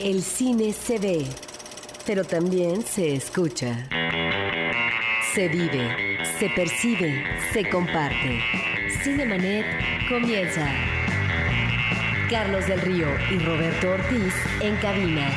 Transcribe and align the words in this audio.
El 0.00 0.22
cine 0.22 0.72
se 0.72 0.98
ve, 0.98 1.26
pero 2.06 2.24
también 2.24 2.82
se 2.82 3.14
escucha. 3.14 3.86
Se 5.34 5.46
vive, 5.46 6.16
se 6.38 6.48
percibe, 6.56 7.22
se 7.52 7.68
comparte. 7.68 8.40
Cinemanet 9.04 9.66
comienza. 10.08 10.66
Carlos 12.30 12.66
del 12.66 12.80
Río 12.80 13.08
y 13.30 13.40
Roberto 13.40 13.90
Ortiz 13.90 14.32
en 14.62 14.76
cabina. 14.76 15.30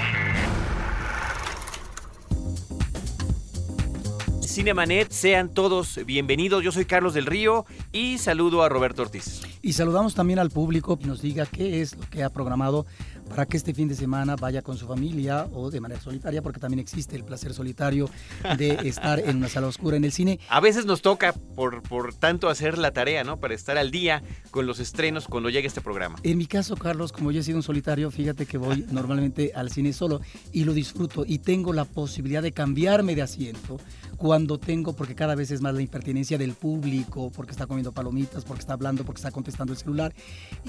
Cinemanet, 4.39 5.11
sean 5.11 5.50
todos 5.50 6.00
bienvenidos. 6.05 6.64
Yo 6.64 6.71
soy 6.71 6.86
Carlos 6.86 7.14
del 7.14 7.25
Río 7.25 7.66
y 7.91 8.18
saludo 8.18 8.64
a 8.64 8.70
Roberto 8.70 9.02
Ortiz. 9.02 9.41
Y 9.61 9.73
saludamos 9.73 10.14
también 10.14 10.39
al 10.39 10.52
público 10.52 10.98
que 10.98 11.07
nos 11.07 11.21
diga 11.21 11.45
qué 11.48 11.82
es 11.82 11.98
lo 11.98 12.09
que 12.09 12.23
ha 12.23 12.30
programado 12.30 12.86
para 13.30 13.46
que 13.46 13.58
este 13.58 13.74
fin 13.74 13.88
de 13.88 13.96
semana 13.96 14.36
vaya 14.36 14.62
con 14.62 14.78
su 14.78 14.88
familia 14.88 15.48
o 15.54 15.71
de 15.71 15.80
manera 15.80 16.00
solitaria, 16.02 16.42
porque 16.42 16.60
también 16.60 16.79
existe 16.79 17.16
el 17.16 17.24
placer 17.24 17.54
solitario 17.54 18.10
de 18.57 18.71
estar 18.84 19.20
en 19.20 19.38
una 19.38 19.50
sala 19.50 19.68
oscura 19.68 19.97
en 19.97 20.06
el 20.06 20.11
cine. 20.11 20.39
A 20.50 20.60
veces 20.60 20.86
nos 20.86 21.02
toca 21.02 21.33
por, 21.33 21.82
por 21.83 22.14
tanto 22.14 22.50
hacer 22.50 22.78
la 22.78 22.92
tarea, 22.92 23.24
¿no? 23.24 23.39
Para 23.39 23.54
estar 23.54 23.78
al 23.78 23.92
día 23.92 24.24
con 24.52 24.66
los 24.66 24.80
estrenos 24.80 25.28
cuando 25.28 25.50
llegue 25.50 25.68
este 25.68 25.82
programa. 25.82 26.18
En 26.24 26.38
mi 26.38 26.46
caso, 26.46 26.75
Carlos, 26.75 27.11
como 27.11 27.32
yo 27.32 27.39
he 27.39 27.44
sido 27.44 27.57
un 27.57 27.64
solitario, 27.64 28.11
fíjate 28.11 28.46
que 28.46 28.57
voy 28.57 28.86
normalmente 28.92 29.52
al 29.55 29.71
cine 29.71 29.94
solo 29.94 30.21
y 30.52 30.64
lo 30.64 30.74
disfruto 30.74 31.24
y 31.25 31.39
tengo 31.39 31.74
la 31.74 31.86
posibilidad 31.86 32.42
de 32.42 32.52
cambiarme 32.52 33.16
de 33.16 33.22
asiento 33.22 33.78
cuando 34.17 34.58
tengo, 34.58 34.94
porque 34.94 35.16
cada 35.16 35.36
vez 35.36 35.52
es 35.52 35.59
más 35.59 35.73
la 35.73 35.81
impertinencia 35.81 36.38
del 36.38 36.53
público, 36.53 37.31
porque 37.36 37.52
está 37.52 37.67
comiendo 37.67 37.92
palomitas, 37.92 38.45
porque 38.45 38.61
está 38.61 38.73
hablando, 38.73 39.03
porque 39.03 39.19
está 39.19 39.31
contestando 39.31 39.73
el 39.73 39.80
celular, 39.80 40.14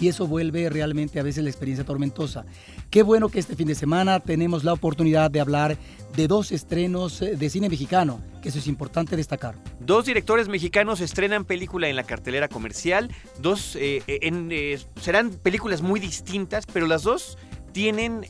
y 0.00 0.08
eso 0.08 0.26
vuelve 0.26 0.68
realmente 0.70 1.20
a 1.20 1.22
veces 1.22 1.44
la 1.44 1.50
experiencia 1.50 1.84
tormentosa. 1.84 2.43
Qué 2.90 3.02
bueno 3.02 3.28
que 3.28 3.40
este 3.40 3.56
fin 3.56 3.66
de 3.66 3.74
semana 3.74 4.20
tenemos 4.20 4.62
la 4.62 4.72
oportunidad 4.72 5.30
de 5.30 5.40
hablar 5.40 5.76
de 6.14 6.28
dos 6.28 6.52
estrenos 6.52 7.20
eh, 7.22 7.36
de 7.36 7.50
cine 7.50 7.68
mexicano, 7.68 8.20
que 8.42 8.50
eso 8.50 8.58
es 8.58 8.66
importante 8.66 9.16
destacar. 9.16 9.56
Dos 9.80 10.06
directores 10.06 10.48
mexicanos 10.48 11.00
estrenan 11.00 11.44
película 11.44 11.88
en 11.88 11.96
la 11.96 12.04
cartelera 12.04 12.48
comercial, 12.48 13.10
dos 13.40 13.76
eh, 13.76 14.02
eh, 14.06 14.78
serán 15.00 15.30
películas 15.30 15.82
muy 15.82 15.98
distintas, 15.98 16.66
pero 16.66 16.86
las 16.86 17.02
dos 17.02 17.36
tienen 17.72 18.24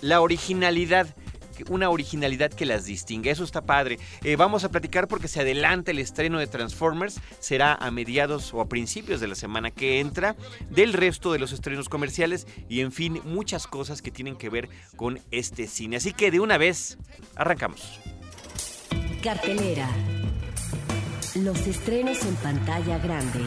la 0.00 0.20
originalidad 0.20 1.08
una 1.68 1.90
originalidad 1.90 2.52
que 2.52 2.66
las 2.66 2.84
distingue. 2.84 3.30
Eso 3.30 3.44
está 3.44 3.62
padre. 3.62 3.98
Eh, 4.22 4.36
vamos 4.36 4.64
a 4.64 4.70
platicar 4.70 5.08
porque 5.08 5.28
se 5.28 5.40
adelanta 5.40 5.90
el 5.90 5.98
estreno 5.98 6.38
de 6.38 6.46
Transformers. 6.46 7.20
Será 7.40 7.74
a 7.74 7.90
mediados 7.90 8.52
o 8.54 8.60
a 8.60 8.68
principios 8.68 9.20
de 9.20 9.28
la 9.28 9.34
semana 9.34 9.70
que 9.70 10.00
entra. 10.00 10.36
Del 10.70 10.92
resto 10.92 11.32
de 11.32 11.38
los 11.38 11.52
estrenos 11.52 11.88
comerciales 11.88 12.46
y 12.68 12.80
en 12.80 12.92
fin, 12.92 13.20
muchas 13.24 13.66
cosas 13.66 14.02
que 14.02 14.10
tienen 14.10 14.36
que 14.36 14.50
ver 14.50 14.68
con 14.96 15.20
este 15.30 15.66
cine. 15.66 15.96
Así 15.96 16.12
que 16.12 16.30
de 16.30 16.40
una 16.40 16.58
vez, 16.58 16.98
arrancamos. 17.36 18.00
Cartelera. 19.22 19.88
Los 21.36 21.66
estrenos 21.66 22.24
en 22.24 22.34
pantalla 22.36 22.98
grande. 22.98 23.40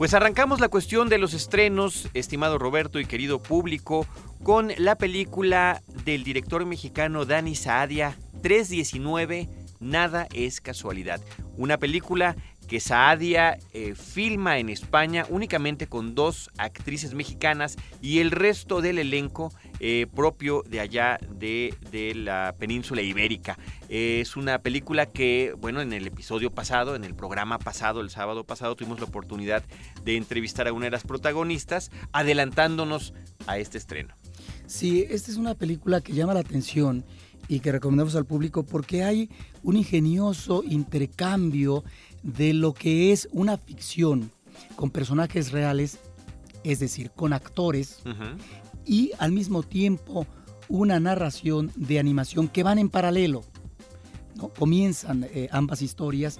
Pues 0.00 0.14
arrancamos 0.14 0.60
la 0.60 0.70
cuestión 0.70 1.10
de 1.10 1.18
los 1.18 1.34
estrenos, 1.34 2.08
estimado 2.14 2.56
Roberto 2.56 3.00
y 3.00 3.04
querido 3.04 3.38
público, 3.38 4.06
con 4.42 4.72
la 4.78 4.96
película 4.96 5.82
del 6.06 6.24
director 6.24 6.64
mexicano 6.64 7.26
Dani 7.26 7.54
Saadia, 7.54 8.16
319, 8.40 9.50
Nada 9.78 10.26
es 10.32 10.62
casualidad. 10.62 11.20
Una 11.58 11.76
película 11.76 12.34
que 12.70 12.78
Saadia 12.78 13.58
eh, 13.72 13.96
filma 13.96 14.58
en 14.58 14.68
España 14.68 15.26
únicamente 15.28 15.88
con 15.88 16.14
dos 16.14 16.50
actrices 16.56 17.14
mexicanas 17.14 17.76
y 18.00 18.20
el 18.20 18.30
resto 18.30 18.80
del 18.80 19.00
elenco 19.00 19.52
eh, 19.80 20.06
propio 20.14 20.62
de 20.68 20.78
allá 20.78 21.18
de, 21.36 21.74
la 22.14 22.54
península 22.56 23.02
ibérica. 23.02 23.58
es 23.88 24.36
una 24.36 24.60
película 24.60 25.06
que, 25.06 25.52
bueno, 25.60 25.80
en 25.80 25.92
el 25.92 26.06
episodio 26.06 26.52
pasado, 26.52 26.94
en 26.94 27.02
el 27.02 27.16
programa 27.16 27.58
pasado, 27.58 28.02
el 28.02 28.10
sábado 28.10 28.44
pasado, 28.44 28.76
tuvimos 28.76 29.00
la 29.00 29.06
oportunidad 29.06 29.64
de 30.04 30.16
entrevistar 30.16 30.68
a 30.68 30.72
una 30.72 30.84
de 30.84 30.92
las 30.92 31.02
protagonistas, 31.02 31.90
adelantándonos 32.12 33.14
a 33.48 33.58
este 33.58 33.78
estreno. 33.78 34.14
Sí, 34.68 35.04
esta 35.10 35.32
es 35.32 35.38
una 35.38 35.56
película 35.56 36.02
que 36.02 36.12
llama 36.12 36.34
la 36.34 36.40
atención 36.40 37.04
y 37.50 37.58
que 37.58 37.72
recomendamos 37.72 38.14
al 38.14 38.26
público 38.26 38.62
porque 38.62 39.02
hay 39.02 39.28
un 39.64 39.76
ingenioso 39.76 40.62
intercambio 40.64 41.82
de 42.22 42.52
lo 42.52 42.74
que 42.74 43.12
es 43.12 43.28
una 43.32 43.56
ficción 43.56 44.30
con 44.76 44.90
personajes 44.90 45.52
reales, 45.52 45.98
es 46.64 46.80
decir, 46.80 47.10
con 47.10 47.32
actores, 47.32 48.02
y 48.84 49.12
al 49.18 49.32
mismo 49.32 49.62
tiempo 49.62 50.26
una 50.68 51.00
narración 51.00 51.72
de 51.76 51.98
animación 51.98 52.48
que 52.48 52.62
van 52.62 52.78
en 52.78 52.88
paralelo. 52.88 53.42
¿no? 54.36 54.48
Comienzan 54.48 55.26
eh, 55.32 55.48
ambas 55.50 55.82
historias 55.82 56.38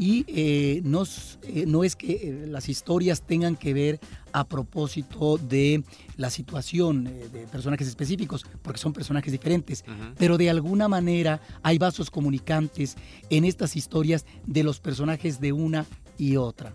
y 0.00 0.24
eh, 0.28 0.80
no, 0.82 1.02
eh, 1.42 1.64
no, 1.66 1.84
es 1.84 1.94
que 1.94 2.46
las 2.48 2.70
historias 2.70 3.20
tengan 3.20 3.54
que 3.54 3.74
ver 3.74 4.00
a 4.32 4.48
propósito 4.48 5.36
de 5.36 5.84
la 6.16 6.30
situación 6.30 7.04
de 7.04 7.46
personajes 7.52 7.86
específicos, 7.86 8.46
porque 8.62 8.78
son 8.78 8.94
personajes 8.94 9.30
diferentes, 9.30 9.84
pero 10.16 10.38
de 10.38 10.48
alguna 10.48 10.88
manera 10.88 11.42
hay 11.62 11.76
vasos 11.76 12.10
comunicantes 12.10 12.96
en 13.28 13.44
estas 13.44 13.76
historias 13.76 14.24
de 14.46 14.64
los 14.64 14.80
personajes 14.80 15.38
de 15.38 15.52
una 15.52 15.84
y 16.16 16.36
otra. 16.36 16.74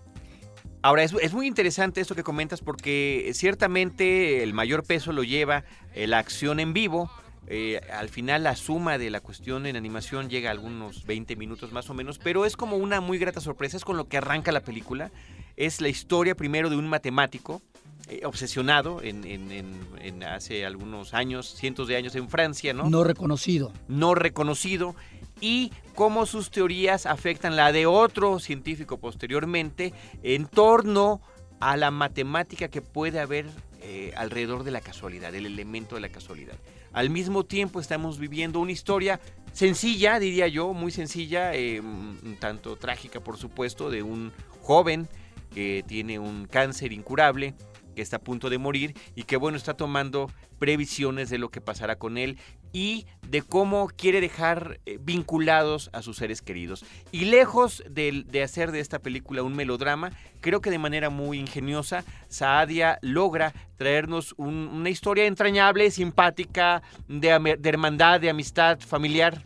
Ahora, 0.82 1.02
es, 1.02 1.32
muy 1.32 1.48
interesante 1.48 2.00
esto 2.00 2.14
que 2.14 2.22
comentas 2.22 2.60
porque 2.60 3.32
ciertamente 3.34 4.44
el 4.44 4.54
mayor 4.54 4.84
peso 4.84 5.10
lo 5.10 5.24
lleva 5.24 5.64
la 5.96 6.18
acción 6.18 6.60
en 6.60 6.72
vivo, 6.72 7.10
eh, 7.48 7.80
al 7.92 8.08
final 8.08 8.44
la 8.44 8.56
suma 8.56 8.98
de 8.98 9.10
la 9.10 9.20
cuestión 9.20 9.66
en 9.66 9.76
animación 9.76 10.28
llega 10.28 10.50
a 10.50 10.52
algunos 10.52 11.04
20 11.04 11.36
minutos 11.36 11.72
más 11.72 11.88
o 11.90 11.94
menos, 11.94 12.18
pero 12.18 12.44
es 12.44 12.56
como 12.56 12.76
una 12.76 13.00
muy 13.00 13.18
grata 13.18 13.40
sorpresa, 13.40 13.76
es 13.76 13.84
con 13.84 13.96
lo 13.96 14.08
que 14.08 14.18
arranca 14.18 14.52
la 14.52 14.60
película. 14.60 15.10
Es 15.56 15.80
la 15.80 15.88
historia 15.88 16.34
primero 16.34 16.68
de 16.70 16.76
un 16.76 16.88
matemático 16.88 17.62
eh, 18.08 18.22
obsesionado 18.24 19.00
en, 19.02 19.24
en, 19.24 20.22
hace 20.22 20.66
algunos 20.66 21.14
años, 21.14 21.54
cientos 21.56 21.88
de 21.88 21.96
años 21.96 22.14
en 22.14 22.28
Francia, 22.28 22.72
¿no? 22.72 22.88
No 22.88 23.04
reconocido. 23.04 23.72
No 23.88 24.14
reconocido 24.14 24.94
y 25.40 25.72
cómo 25.94 26.26
sus 26.26 26.50
teorías 26.50 27.06
afectan 27.06 27.56
la 27.56 27.72
de 27.72 27.86
otro 27.86 28.38
científico 28.38 28.98
posteriormente 28.98 29.92
en 30.22 30.46
torno 30.46 31.20
a 31.60 31.76
la 31.76 31.90
matemática 31.90 32.68
que 32.68 32.82
puede 32.82 33.20
haber 33.20 33.46
eh, 33.80 34.12
alrededor 34.16 34.64
de 34.64 34.70
la 34.70 34.80
casualidad, 34.80 35.34
el 35.34 35.46
elemento 35.46 35.94
de 35.94 36.00
la 36.00 36.08
casualidad. 36.08 36.56
Al 36.96 37.10
mismo 37.10 37.44
tiempo 37.44 37.78
estamos 37.78 38.18
viviendo 38.18 38.58
una 38.58 38.72
historia 38.72 39.20
sencilla, 39.52 40.18
diría 40.18 40.48
yo, 40.48 40.72
muy 40.72 40.90
sencilla, 40.90 41.54
eh, 41.54 41.78
un 41.78 42.38
tanto 42.40 42.76
trágica 42.76 43.20
por 43.20 43.36
supuesto, 43.36 43.90
de 43.90 44.02
un 44.02 44.32
joven 44.62 45.06
que 45.52 45.84
tiene 45.86 46.18
un 46.18 46.46
cáncer 46.46 46.94
incurable, 46.94 47.54
que 47.94 48.00
está 48.00 48.16
a 48.16 48.20
punto 48.20 48.48
de 48.48 48.56
morir 48.56 48.94
y 49.14 49.24
que 49.24 49.36
bueno, 49.36 49.58
está 49.58 49.74
tomando 49.74 50.30
previsiones 50.58 51.28
de 51.28 51.36
lo 51.36 51.50
que 51.50 51.60
pasará 51.60 51.98
con 51.98 52.16
él 52.16 52.38
y 52.76 53.06
de 53.30 53.40
cómo 53.40 53.88
quiere 53.88 54.20
dejar 54.20 54.80
eh, 54.84 54.98
vinculados 55.00 55.88
a 55.94 56.02
sus 56.02 56.18
seres 56.18 56.42
queridos. 56.42 56.84
Y 57.10 57.24
lejos 57.24 57.82
de, 57.88 58.26
hacer 58.44 58.70
de 58.70 58.80
esta 58.80 58.98
película 58.98 59.42
un 59.42 59.56
melodrama, 59.56 60.10
creo 60.42 60.60
que 60.60 60.68
de 60.68 60.78
manera 60.78 61.08
muy 61.08 61.38
ingeniosa, 61.38 62.04
Saadia 62.28 62.98
logra 63.00 63.54
traernos 63.76 64.34
una 64.36 64.90
historia 64.90 65.24
entrañable, 65.24 65.90
simpática, 65.90 66.82
de, 67.08 67.56
hermandad, 67.64 68.20
de 68.20 68.28
amistad 68.28 68.78
familiar. 68.80 69.42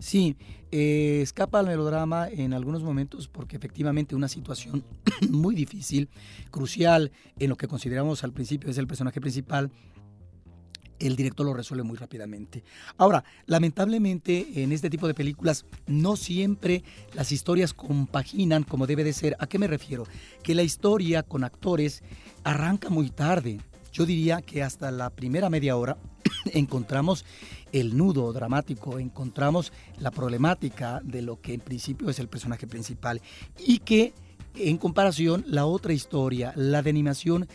Sí, 0.00 0.34
eh, 0.72 1.20
escapa 1.22 1.60
al 1.60 1.66
melodrama 1.66 2.28
en 2.28 2.52
algunos 2.52 2.82
momentos 2.82 3.28
porque 3.28 3.54
efectivamente 3.54 4.16
una 4.16 4.26
situación 4.26 4.82
muy 5.30 5.54
difícil, 5.54 6.08
crucial 6.50 7.12
en 7.38 7.48
lo 7.48 7.56
que 7.56 7.68
consideramos 7.68 8.24
al 8.24 8.32
principio 8.32 8.70
es 8.70 8.78
el 8.78 8.88
personaje 8.88 9.20
principal, 9.20 9.70
el 11.06 11.16
director 11.16 11.46
lo 11.46 11.54
resuelve 11.54 11.84
muy 11.84 11.96
rápidamente. 11.96 12.64
Ahora, 12.96 13.24
lamentablemente 13.46 14.62
en 14.62 14.72
este 14.72 14.90
tipo 14.90 15.06
de 15.06 15.14
películas 15.14 15.66
no 15.86 16.16
siempre 16.16 16.84
las 17.14 17.32
historias 17.32 17.74
compaginan 17.74 18.64
como 18.64 18.86
debe 18.86 19.04
de 19.04 19.12
ser. 19.12 19.36
¿A 19.38 19.46
qué 19.46 19.58
me 19.58 19.66
refiero? 19.66 20.06
Que 20.42 20.54
la 20.54 20.62
historia 20.62 21.22
con 21.22 21.44
actores 21.44 22.02
arranca 22.44 22.90
muy 22.90 23.10
tarde. 23.10 23.60
Yo 23.92 24.06
diría 24.06 24.40
que 24.40 24.62
hasta 24.62 24.90
la 24.90 25.10
primera 25.10 25.50
media 25.50 25.76
hora 25.76 25.98
encontramos 26.52 27.24
el 27.72 27.96
nudo 27.96 28.32
dramático, 28.32 28.98
encontramos 28.98 29.72
la 29.98 30.10
problemática 30.10 31.00
de 31.04 31.22
lo 31.22 31.40
que 31.40 31.54
en 31.54 31.60
principio 31.60 32.08
es 32.10 32.18
el 32.18 32.28
personaje 32.28 32.66
principal 32.66 33.20
y 33.58 33.78
que 33.78 34.14
en 34.54 34.76
comparación 34.76 35.44
la 35.48 35.66
otra 35.66 35.92
historia, 35.92 36.52
la 36.56 36.82
de 36.82 36.90
animación, 36.90 37.48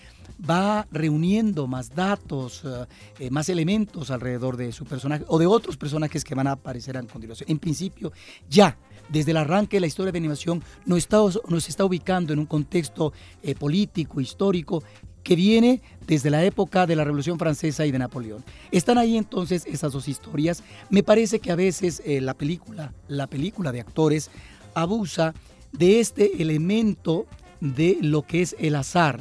va 0.49 0.87
reuniendo 0.91 1.67
más 1.67 1.93
datos, 1.93 2.63
eh, 2.65 2.85
eh, 3.19 3.29
más 3.29 3.49
elementos 3.49 4.11
alrededor 4.11 4.57
de 4.57 4.71
su 4.71 4.85
personaje 4.85 5.25
o 5.27 5.39
de 5.39 5.47
otros 5.47 5.77
personajes 5.77 6.23
que 6.23 6.35
van 6.35 6.47
a 6.47 6.53
aparecer 6.53 6.97
a 6.97 7.03
continuación. 7.03 7.49
En 7.49 7.59
principio, 7.59 8.11
ya 8.49 8.77
desde 9.09 9.31
el 9.31 9.37
arranque 9.37 9.77
de 9.77 9.81
la 9.81 9.87
historia 9.87 10.11
de 10.11 10.17
animación 10.17 10.61
nos 10.85 10.99
está, 10.99 11.19
está 11.67 11.85
ubicando 11.85 12.33
en 12.33 12.39
un 12.39 12.45
contexto 12.45 13.13
eh, 13.41 13.55
político, 13.55 14.21
histórico, 14.21 14.83
que 15.23 15.35
viene 15.35 15.81
desde 16.05 16.29
la 16.29 16.43
época 16.45 16.87
de 16.87 16.95
la 16.95 17.03
Revolución 17.03 17.37
Francesa 17.37 17.85
y 17.85 17.91
de 17.91 17.99
Napoleón. 17.99 18.45
Están 18.71 18.97
ahí 18.97 19.17
entonces 19.17 19.65
esas 19.65 19.91
dos 19.91 20.07
historias. 20.07 20.63
Me 20.89 21.03
parece 21.03 21.39
que 21.39 21.51
a 21.51 21.55
veces 21.55 22.01
la 22.05 22.33
película, 22.33 22.93
la 23.09 23.27
película 23.27 23.73
de 23.73 23.81
actores, 23.81 24.31
abusa 24.73 25.33
de 25.71 25.99
este 25.99 26.41
elemento 26.41 27.25
de 27.59 27.97
lo 28.01 28.21
que 28.23 28.41
es 28.41 28.55
el 28.59 28.75
azar. 28.75 29.19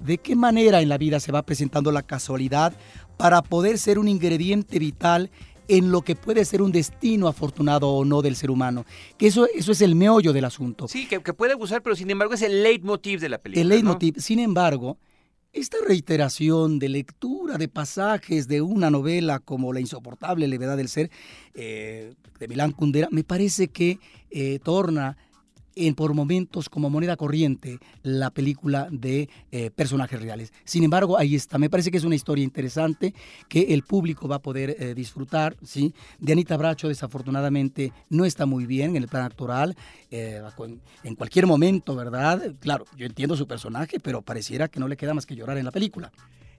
De 0.00 0.18
qué 0.18 0.36
manera 0.36 0.80
en 0.80 0.88
la 0.88 0.98
vida 0.98 1.20
se 1.20 1.32
va 1.32 1.42
presentando 1.42 1.92
la 1.92 2.02
casualidad 2.02 2.74
para 3.16 3.42
poder 3.42 3.78
ser 3.78 3.98
un 3.98 4.08
ingrediente 4.08 4.78
vital 4.78 5.30
en 5.68 5.92
lo 5.92 6.02
que 6.02 6.16
puede 6.16 6.44
ser 6.44 6.62
un 6.62 6.72
destino 6.72 7.28
afortunado 7.28 7.88
o 7.90 8.04
no 8.04 8.22
del 8.22 8.34
ser 8.34 8.50
humano. 8.50 8.84
Que 9.16 9.28
eso, 9.28 9.46
eso 9.54 9.70
es 9.70 9.80
el 9.82 9.94
meollo 9.94 10.32
del 10.32 10.44
asunto. 10.44 10.88
Sí, 10.88 11.06
que, 11.06 11.20
puede 11.20 11.52
abusar, 11.52 11.80
pero 11.82 11.94
sin 11.94 12.10
embargo 12.10 12.34
es 12.34 12.42
el 12.42 12.62
leitmotiv 12.62 13.20
de 13.20 13.28
la 13.28 13.38
película. 13.38 13.62
El 13.62 13.68
leitmotiv. 13.68 14.16
Sin 14.18 14.40
embargo, 14.40 14.98
esta 15.52 15.76
reiteración 15.86 16.80
de 16.80 16.88
lectura 16.88 17.56
de 17.56 17.68
pasajes 17.68 18.48
de 18.48 18.62
una 18.62 18.90
novela 18.90 19.38
como 19.38 19.72
La 19.72 19.80
insoportable 19.80 20.48
levedad 20.48 20.76
del 20.76 20.88
ser 20.88 21.10
eh, 21.54 22.14
de 22.38 22.48
Milán 22.48 22.72
Kundera 22.72 23.08
me 23.12 23.22
parece 23.22 23.68
que 23.68 24.00
eh, 24.30 24.58
torna 24.62 25.16
en, 25.86 25.94
por 25.94 26.14
momentos 26.14 26.68
como 26.68 26.90
moneda 26.90 27.16
corriente 27.16 27.78
la 28.02 28.30
película 28.30 28.88
de 28.90 29.28
eh, 29.50 29.70
personajes 29.70 30.20
reales. 30.20 30.52
Sin 30.64 30.84
embargo, 30.84 31.18
ahí 31.18 31.34
está. 31.34 31.58
Me 31.58 31.70
parece 31.70 31.90
que 31.90 31.96
es 31.96 32.04
una 32.04 32.14
historia 32.14 32.44
interesante 32.44 33.14
que 33.48 33.74
el 33.74 33.82
público 33.82 34.28
va 34.28 34.36
a 34.36 34.42
poder 34.42 34.76
eh, 34.78 34.94
disfrutar. 34.94 35.56
¿sí? 35.62 35.94
De 36.18 36.32
Anita 36.32 36.56
Bracho, 36.56 36.88
desafortunadamente, 36.88 37.92
no 38.08 38.24
está 38.24 38.46
muy 38.46 38.66
bien 38.66 38.96
en 38.96 39.02
el 39.02 39.08
plan 39.08 39.24
actoral. 39.24 39.76
Eh, 40.10 40.40
en 41.04 41.14
cualquier 41.14 41.46
momento, 41.46 41.94
¿verdad? 41.94 42.54
Claro, 42.60 42.84
yo 42.96 43.06
entiendo 43.06 43.36
su 43.36 43.46
personaje, 43.46 43.98
pero 44.00 44.22
pareciera 44.22 44.68
que 44.68 44.80
no 44.80 44.88
le 44.88 44.96
queda 44.96 45.14
más 45.14 45.26
que 45.26 45.36
llorar 45.36 45.58
en 45.58 45.64
la 45.64 45.70
película. 45.70 46.12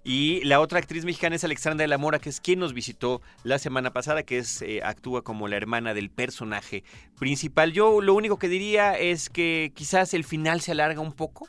Y 0.03 0.43
la 0.45 0.59
otra 0.59 0.79
actriz 0.79 1.05
mexicana 1.05 1.35
es 1.35 1.43
Alexandra 1.43 1.83
de 1.83 1.87
la 1.87 1.99
Mora, 1.99 2.19
que 2.19 2.29
es 2.29 2.41
quien 2.41 2.59
nos 2.59 2.73
visitó 2.73 3.21
la 3.43 3.59
semana 3.59 3.93
pasada, 3.93 4.23
que 4.23 4.39
es 4.39 4.61
eh, 4.63 4.81
actúa 4.83 5.23
como 5.23 5.47
la 5.47 5.57
hermana 5.57 5.93
del 5.93 6.09
personaje 6.09 6.83
principal. 7.19 7.71
Yo 7.71 8.01
lo 8.01 8.15
único 8.15 8.39
que 8.39 8.49
diría 8.49 8.97
es 8.97 9.29
que 9.29 9.71
quizás 9.75 10.13
el 10.15 10.23
final 10.23 10.61
se 10.61 10.71
alarga 10.71 11.01
un 11.01 11.13
poco. 11.13 11.47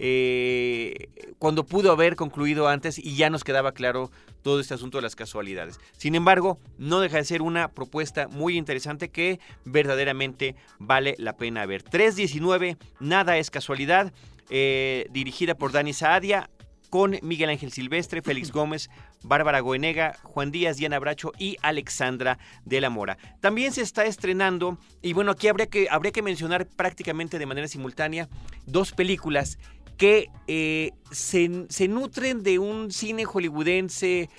Eh, 0.00 1.08
cuando 1.40 1.66
pudo 1.66 1.90
haber 1.90 2.14
concluido 2.14 2.68
antes 2.68 2.98
y 2.98 3.16
ya 3.16 3.30
nos 3.30 3.42
quedaba 3.42 3.72
claro 3.72 4.12
todo 4.42 4.60
este 4.60 4.74
asunto 4.74 4.98
de 4.98 5.02
las 5.02 5.16
casualidades. 5.16 5.80
Sin 5.96 6.14
embargo, 6.14 6.58
no 6.76 7.00
deja 7.00 7.16
de 7.16 7.24
ser 7.24 7.42
una 7.42 7.72
propuesta 7.72 8.28
muy 8.28 8.56
interesante 8.56 9.08
que 9.08 9.40
verdaderamente 9.64 10.54
vale 10.78 11.16
la 11.18 11.36
pena 11.36 11.66
ver. 11.66 11.82
319, 11.82 12.76
nada 13.00 13.38
es 13.38 13.50
casualidad, 13.50 14.12
eh, 14.50 15.08
dirigida 15.10 15.56
por 15.56 15.72
Dani 15.72 15.92
Saadia, 15.92 16.48
con 16.90 17.18
Miguel 17.22 17.50
Ángel 17.50 17.72
Silvestre, 17.72 18.22
Félix 18.22 18.52
Gómez, 18.52 18.90
Bárbara 19.22 19.60
Goenega, 19.60 20.16
Juan 20.22 20.50
Díaz, 20.50 20.76
Diana 20.76 20.98
Bracho 20.98 21.32
y 21.38 21.56
Alexandra 21.62 22.38
de 22.64 22.80
la 22.80 22.90
Mora. 22.90 23.18
También 23.40 23.72
se 23.72 23.82
está 23.82 24.04
estrenando, 24.04 24.78
y 25.02 25.12
bueno, 25.12 25.32
aquí 25.32 25.48
habría 25.48 25.66
que, 25.66 25.88
habría 25.90 26.12
que 26.12 26.22
mencionar 26.22 26.66
prácticamente 26.66 27.38
de 27.38 27.46
manera 27.46 27.68
simultánea 27.68 28.28
dos 28.66 28.92
películas 28.92 29.58
que 29.96 30.30
eh, 30.46 30.92
se, 31.10 31.66
se 31.68 31.88
nutren 31.88 32.42
de 32.42 32.58
un 32.58 32.90
cine 32.90 33.24
hollywoodense 33.24 34.30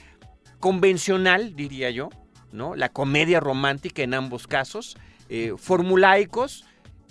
convencional, 0.59 1.55
diría 1.55 1.89
yo, 1.89 2.09
¿no? 2.51 2.75
La 2.75 2.89
comedia 2.89 3.39
romántica 3.39 4.01
en 4.01 4.13
ambos 4.13 4.47
casos, 4.47 4.97
eh, 5.29 5.53
formulaicos, 5.57 6.65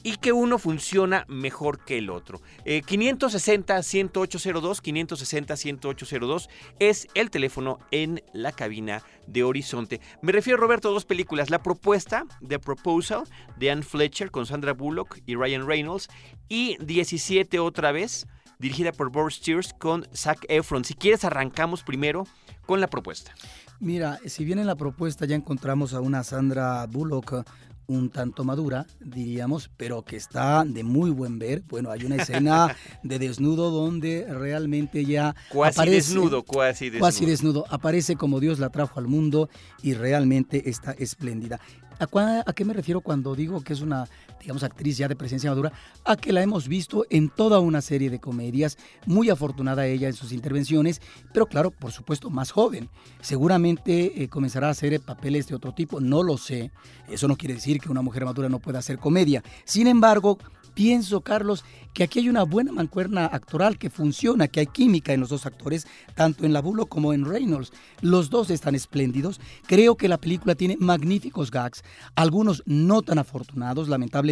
y 0.09 0.17
que 0.17 0.33
uno 0.33 0.59
funciona 0.59 1.27
mejor 1.29 1.85
que 1.85 1.99
el 1.99 2.09
otro. 2.09 2.41
560-10802, 2.65 4.79
eh, 4.79 4.83
560-10802 4.83 6.49
es 6.79 7.09
el 7.13 7.29
teléfono 7.29 7.79
en 7.91 8.23
la 8.33 8.53
cabina 8.53 9.03
de 9.27 9.43
Horizonte. 9.43 10.01
Me 10.23 10.33
refiero, 10.33 10.59
Roberto, 10.59 10.89
a 10.89 10.93
dos 10.93 11.05
películas. 11.05 11.51
La 11.51 11.63
propuesta, 11.63 12.25
The 12.47 12.59
Proposal, 12.59 13.25
de 13.59 13.71
Anne 13.71 13.83
Fletcher 13.83 14.31
con 14.31 14.47
Sandra 14.47 14.73
Bullock 14.73 15.19
y 15.27 15.35
Ryan 15.35 15.67
Reynolds, 15.67 16.09
y 16.49 16.83
17 16.83 17.59
otra 17.59 17.93
vez, 17.93 18.27
dirigida 18.59 18.93
por 18.93 19.13
Boris 19.13 19.37
Steers 19.37 19.75
con 19.75 20.07
Zac 20.15 20.47
Efron. 20.49 20.87
Si 20.87 20.95
quieres, 20.95 21.27
arrancamos 21.27 21.83
primero 21.83 22.27
con 22.65 22.81
la 22.81 22.87
propuesta. 22.87 23.35
Mira, 23.79 24.21
si 24.25 24.47
bien 24.47 24.59
en 24.59 24.69
la 24.69 24.77
propuesta 24.77 25.27
ya 25.27 25.37
encontramos 25.37 25.93
a 25.93 26.01
una 26.01 26.25
Sandra 26.25 26.87
Bullock 26.87 27.45
un 27.89 28.11
tanto 28.11 28.45
madura, 28.45 28.87
diríamos, 29.01 29.71
pero 29.77 30.03
que 30.03 30.17
está 30.17 30.65
de 30.65 30.85
muy 30.85 31.11
buen 31.11 31.39
ver. 31.39 31.63
Bueno, 31.69 31.91
hay 31.91 32.05
una 32.05 32.17
escena 32.17 32.77
de 33.03 33.19
desnudo 33.19 33.71
donde 33.71 34.27
realmente 34.29 35.05
ya 35.05 35.35
cuasi 35.49 35.81
aparece, 35.81 36.15
desnudo, 36.15 36.45
cuasi 36.45 36.85
desnudo. 36.85 37.01
Cuasi 37.01 37.27
desnudo, 37.27 37.65
aparece 37.71 38.17
como 38.17 38.41
Dios 38.41 38.59
la 38.59 38.69
trajo 38.69 39.01
al 39.01 39.09
mundo 39.09 39.49
y 39.83 39.95
realmente 39.95 40.69
está 40.69 40.93
espléndida. 40.93 41.59
¿A, 42.01 42.53
qué 42.53 42.65
me 42.65 42.75
refiero 42.75 43.01
cuando 43.01 43.35
digo 43.35 43.61
que 43.63 43.73
es 43.73 43.81
una, 43.81 44.07
digamos, 44.41 44.63
actriz 44.63 44.99
ya 44.99 45.09
de 45.09 45.17
presencia 45.17 45.51
madura? 45.51 45.73
A 46.05 46.17
que 46.17 46.33
la 46.33 46.43
hemos 46.43 46.69
visto 46.69 47.05
en 47.11 47.29
toda 47.29 47.61
una 47.61 47.81
serie 47.81 48.11
de 48.11 48.21
comedias, 48.21 48.79
muy 49.07 49.31
afortunada 49.31 49.87
ella 49.87 50.09
en 50.09 50.15
sus 50.15 50.33
intervenciones, 50.33 51.01
pero 51.33 51.47
claro, 51.47 51.71
por 51.71 51.93
supuesto, 51.93 52.31
más 52.31 52.51
joven. 52.51 52.89
Seguramente 53.21 54.23
eh, 54.23 54.29
comenzará 54.29 54.69
a 54.69 54.71
hacer 54.71 55.01
papeles 55.01 55.47
de 55.49 55.55
otro 55.55 55.73
tipo, 55.73 56.01
no 56.01 56.23
lo 56.23 56.39
sé. 56.39 56.71
Eso 57.09 57.29
no 57.29 57.37
quiere 57.37 57.55
decir 57.55 57.81
que 57.81 57.91
una 57.91 58.03
mujer 58.03 58.25
madura 58.25 58.49
no 58.49 58.59
pueda 58.59 58.79
hacer 58.79 58.99
comedia. 58.99 59.43
Sin 59.65 59.87
embargo, 59.87 60.39
pienso, 60.79 61.23
Carlos, 61.23 61.65
que 61.93 62.05
aquí 62.05 62.21
hay 62.21 62.29
una 62.29 62.45
buena 62.45 62.71
mancuerna 62.71 63.27
actoral 63.27 63.79
que 63.79 63.91
funciona, 63.91 64.47
que 64.47 64.61
hay 64.61 64.67
química 64.69 65.13
en 65.13 65.19
los 65.19 65.31
dos 65.31 65.45
actores, 65.45 65.89
tanto 66.15 66.45
en 66.45 66.53
Labulo 66.53 66.87
como 66.87 67.13
en 67.13 67.25
Reynolds. 67.25 67.73
Los 68.01 68.31
dos 68.31 68.51
están 68.51 68.77
espléndidos. 68.77 69.41
Creo 69.67 69.97
que 69.97 70.07
la 70.07 70.19
película 70.19 70.55
tiene 70.55 70.77
magníficos 70.79 71.51
gags, 71.51 71.83
algunos 72.15 72.63
no 72.67 73.03
tan 73.03 73.19
afortunados, 73.19 73.89
lamentablemente, 73.89 74.28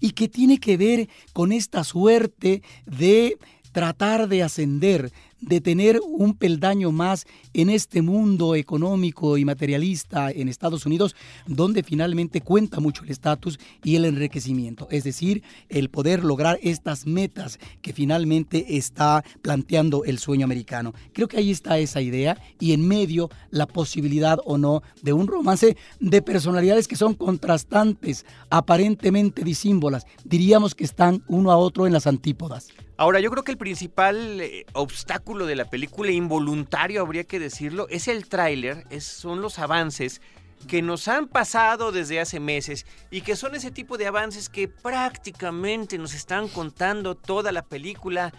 y 0.00 0.10
que 0.10 0.28
tiene 0.28 0.58
que 0.58 0.76
ver 0.76 1.08
con 1.32 1.52
esta 1.52 1.84
suerte 1.84 2.62
de 2.86 3.36
tratar 3.72 4.28
de 4.28 4.42
ascender, 4.42 5.12
de 5.40 5.60
tener 5.60 6.00
un 6.04 6.34
peldaño 6.34 6.90
más 6.90 7.26
en 7.54 7.70
este 7.70 8.02
mundo 8.02 8.54
económico 8.54 9.38
y 9.38 9.44
materialista 9.44 10.30
en 10.30 10.48
Estados 10.48 10.84
Unidos, 10.86 11.14
donde 11.46 11.82
finalmente 11.82 12.40
cuenta 12.40 12.80
mucho 12.80 13.04
el 13.04 13.10
estatus 13.10 13.58
y 13.84 13.96
el 13.96 14.04
enriquecimiento, 14.04 14.88
es 14.90 15.04
decir, 15.04 15.42
el 15.68 15.90
poder 15.90 16.24
lograr 16.24 16.58
estas 16.62 17.06
metas 17.06 17.58
que 17.82 17.92
finalmente 17.92 18.76
está 18.76 19.24
planteando 19.42 20.04
el 20.04 20.18
sueño 20.18 20.44
americano. 20.44 20.92
Creo 21.12 21.28
que 21.28 21.38
ahí 21.38 21.50
está 21.50 21.78
esa 21.78 22.00
idea 22.00 22.40
y 22.58 22.72
en 22.72 22.86
medio 22.86 23.30
la 23.50 23.66
posibilidad 23.66 24.38
o 24.44 24.58
no 24.58 24.82
de 25.02 25.12
un 25.12 25.26
romance 25.26 25.76
de 26.00 26.22
personalidades 26.22 26.88
que 26.88 26.96
son 26.96 27.14
contrastantes, 27.14 28.26
aparentemente 28.50 29.44
disímbolas, 29.44 30.06
diríamos 30.24 30.74
que 30.74 30.84
están 30.84 31.22
uno 31.28 31.52
a 31.52 31.56
otro 31.56 31.86
en 31.86 31.92
las 31.92 32.06
antípodas. 32.06 32.68
Ahora, 33.00 33.20
yo 33.20 33.30
creo 33.30 33.44
que 33.44 33.52
el 33.52 33.58
principal 33.58 34.40
eh, 34.40 34.66
obstáculo 34.72 35.46
de 35.46 35.54
la 35.54 35.66
película, 35.66 36.10
involuntario 36.10 37.00
habría 37.00 37.22
que 37.22 37.38
decirlo, 37.38 37.86
es 37.90 38.08
el 38.08 38.28
tráiler, 38.28 38.84
son 39.00 39.40
los 39.40 39.60
avances 39.60 40.20
que 40.66 40.82
nos 40.82 41.06
han 41.06 41.28
pasado 41.28 41.92
desde 41.92 42.18
hace 42.18 42.40
meses 42.40 42.86
y 43.12 43.20
que 43.20 43.36
son 43.36 43.54
ese 43.54 43.70
tipo 43.70 43.98
de 43.98 44.08
avances 44.08 44.48
que 44.48 44.66
prácticamente 44.66 45.96
nos 45.96 46.12
están 46.12 46.48
contando 46.48 47.14
toda 47.14 47.52
la 47.52 47.62
película 47.62 48.32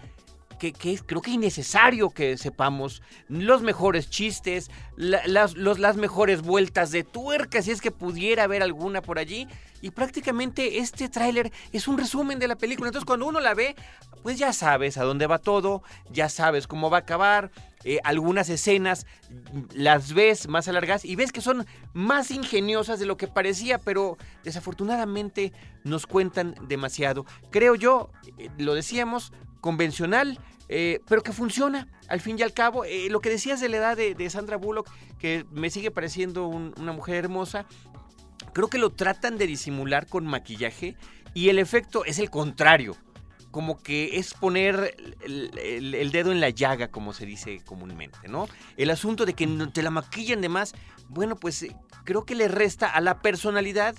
que, 0.59 0.73
creo 0.73 1.21
que 1.21 1.31
es 1.31 1.35
innecesario 1.35 2.09
que 2.09 2.37
sepamos 2.37 3.01
los 3.29 3.63
mejores 3.63 4.09
chistes, 4.09 4.69
las, 4.97 5.55
las 5.55 5.95
mejores 5.95 6.41
vueltas 6.41 6.91
de 6.91 7.03
tuerca, 7.03 7.61
si 7.61 7.71
es 7.71 7.81
que 7.81 7.91
pudiera 7.91 8.43
haber 8.43 8.61
alguna 8.61 9.01
por 9.01 9.17
allí. 9.17 9.47
Y 9.81 9.91
prácticamente 9.91 10.79
este 10.79 11.07
tráiler 11.07 11.51
es 11.71 11.87
un 11.87 11.97
resumen 11.97 12.37
de 12.37 12.49
la 12.49 12.57
película. 12.57 12.89
Entonces 12.89 13.05
cuando 13.05 13.27
uno 13.27 13.39
la 13.39 13.53
ve, 13.53 13.75
pues 14.23 14.37
ya 14.37 14.53
sabes 14.53 14.97
a 14.97 15.03
dónde 15.03 15.27
va 15.27 15.39
todo, 15.39 15.83
ya 16.11 16.29
sabes 16.29 16.67
cómo 16.67 16.89
va 16.89 16.97
a 16.97 17.01
acabar. 17.01 17.51
Eh, 17.85 17.99
algunas 18.03 18.49
escenas 18.49 19.05
las 19.73 20.13
ves 20.13 20.49
más 20.49 20.67
alargadas 20.67 21.05
y 21.05 21.15
ves 21.15 21.31
que 21.31 21.39
son 21.39 21.65
más 21.93 22.29
ingeniosas 22.29 22.99
de 22.99 23.05
lo 23.05 23.15
que 23.15 23.27
parecía, 23.27 23.77
pero 23.77 24.17
desafortunadamente 24.43 25.53
nos 25.85 26.05
cuentan 26.05 26.55
demasiado. 26.67 27.25
Creo 27.51 27.75
yo, 27.75 28.11
eh, 28.37 28.49
lo 28.57 28.73
decíamos, 28.73 29.31
convencional, 29.61 30.39
eh, 30.67 30.99
pero 31.07 31.23
que 31.23 31.31
funciona 31.31 31.87
al 32.09 32.19
fin 32.19 32.37
y 32.37 32.41
al 32.41 32.53
cabo. 32.53 32.83
Lo 33.09 33.21
que 33.21 33.29
decías 33.29 33.61
de 33.61 33.69
la 33.69 33.77
edad 33.77 33.97
de, 33.97 34.29
Sandra 34.29 34.57
Bullock, 34.57 34.89
que 35.17 35.45
me 35.51 35.69
sigue 35.69 35.89
pareciendo 35.89 36.47
una 36.47 36.91
mujer 36.91 37.15
hermosa, 37.15 37.65
creo 38.53 38.69
que 38.69 38.77
lo 38.77 38.89
tratan 38.89 39.37
de 39.37 39.47
disimular 39.47 40.05
con 40.05 40.25
maquillaje 40.25 40.95
y 41.33 41.49
el 41.49 41.59
efecto 41.59 42.03
es 42.05 42.19
el 42.19 42.29
contrario. 42.29 42.95
Como 43.51 43.81
que 43.81 44.17
es 44.17 44.33
poner 44.33 44.95
el, 45.21 46.11
dedo 46.11 46.31
en 46.31 46.39
la 46.39 46.49
llaga, 46.49 46.89
como 46.89 47.13
se 47.13 47.25
dice 47.25 47.61
comúnmente, 47.65 48.27
¿no? 48.27 48.47
El 48.77 48.91
asunto 48.91 49.25
de 49.25 49.33
que 49.33 49.47
te 49.73 49.81
la 49.81 49.89
maquillan 49.89 50.41
de 50.41 50.49
más, 50.49 50.73
bueno, 51.07 51.35
pues 51.35 51.63
eh, 51.63 51.75
creo 52.03 52.25
que 52.25 52.35
le 52.35 52.47
resta 52.47 52.87
a 52.87 53.01
la 53.01 53.21
personalidad 53.21 53.95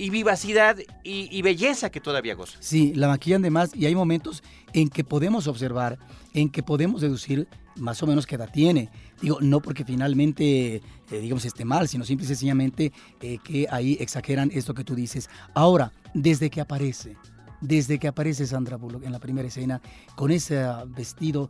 y 0.00 0.08
vivacidad 0.08 0.78
y, 1.04 1.42
belleza 1.42 1.90
que 1.90 2.00
todavía 2.00 2.34
goza. 2.34 2.56
Sí, 2.60 2.94
la 2.94 3.06
maquillan 3.06 3.42
de 3.42 3.50
más 3.50 3.76
y 3.76 3.84
hay 3.84 3.94
momentos 3.94 4.42
en 4.72 4.88
que 4.88 5.04
podemos 5.04 5.46
observar, 5.46 5.98
en 6.32 6.48
que 6.48 6.62
podemos 6.62 7.02
deducir 7.02 7.48
más 7.76 8.02
o 8.02 8.06
menos 8.06 8.26
qué 8.26 8.36
edad 8.36 8.50
tiene. 8.50 8.88
Digo, 9.20 9.38
no 9.42 9.60
porque 9.60 9.84
finalmente, 9.84 10.76
eh, 10.76 10.82
digamos, 11.10 11.44
esté 11.44 11.66
mal, 11.66 11.86
sino 11.86 12.06
simple 12.06 12.24
y 12.24 12.28
sencillamente 12.28 12.92
eh, 13.20 13.38
que 13.44 13.66
ahí 13.70 13.98
exageran 14.00 14.50
esto 14.54 14.72
que 14.72 14.84
tú 14.84 14.94
dices. 14.94 15.28
Ahora, 15.52 15.92
desde 16.14 16.48
que 16.48 16.62
aparece, 16.62 17.18
desde 17.60 17.98
que 17.98 18.08
aparece 18.08 18.46
Sandra 18.46 18.76
Bullock 18.76 19.04
en 19.04 19.12
la 19.12 19.18
primera 19.18 19.48
escena, 19.48 19.80
con 20.14 20.30
ese 20.30 20.64
vestido 20.86 21.48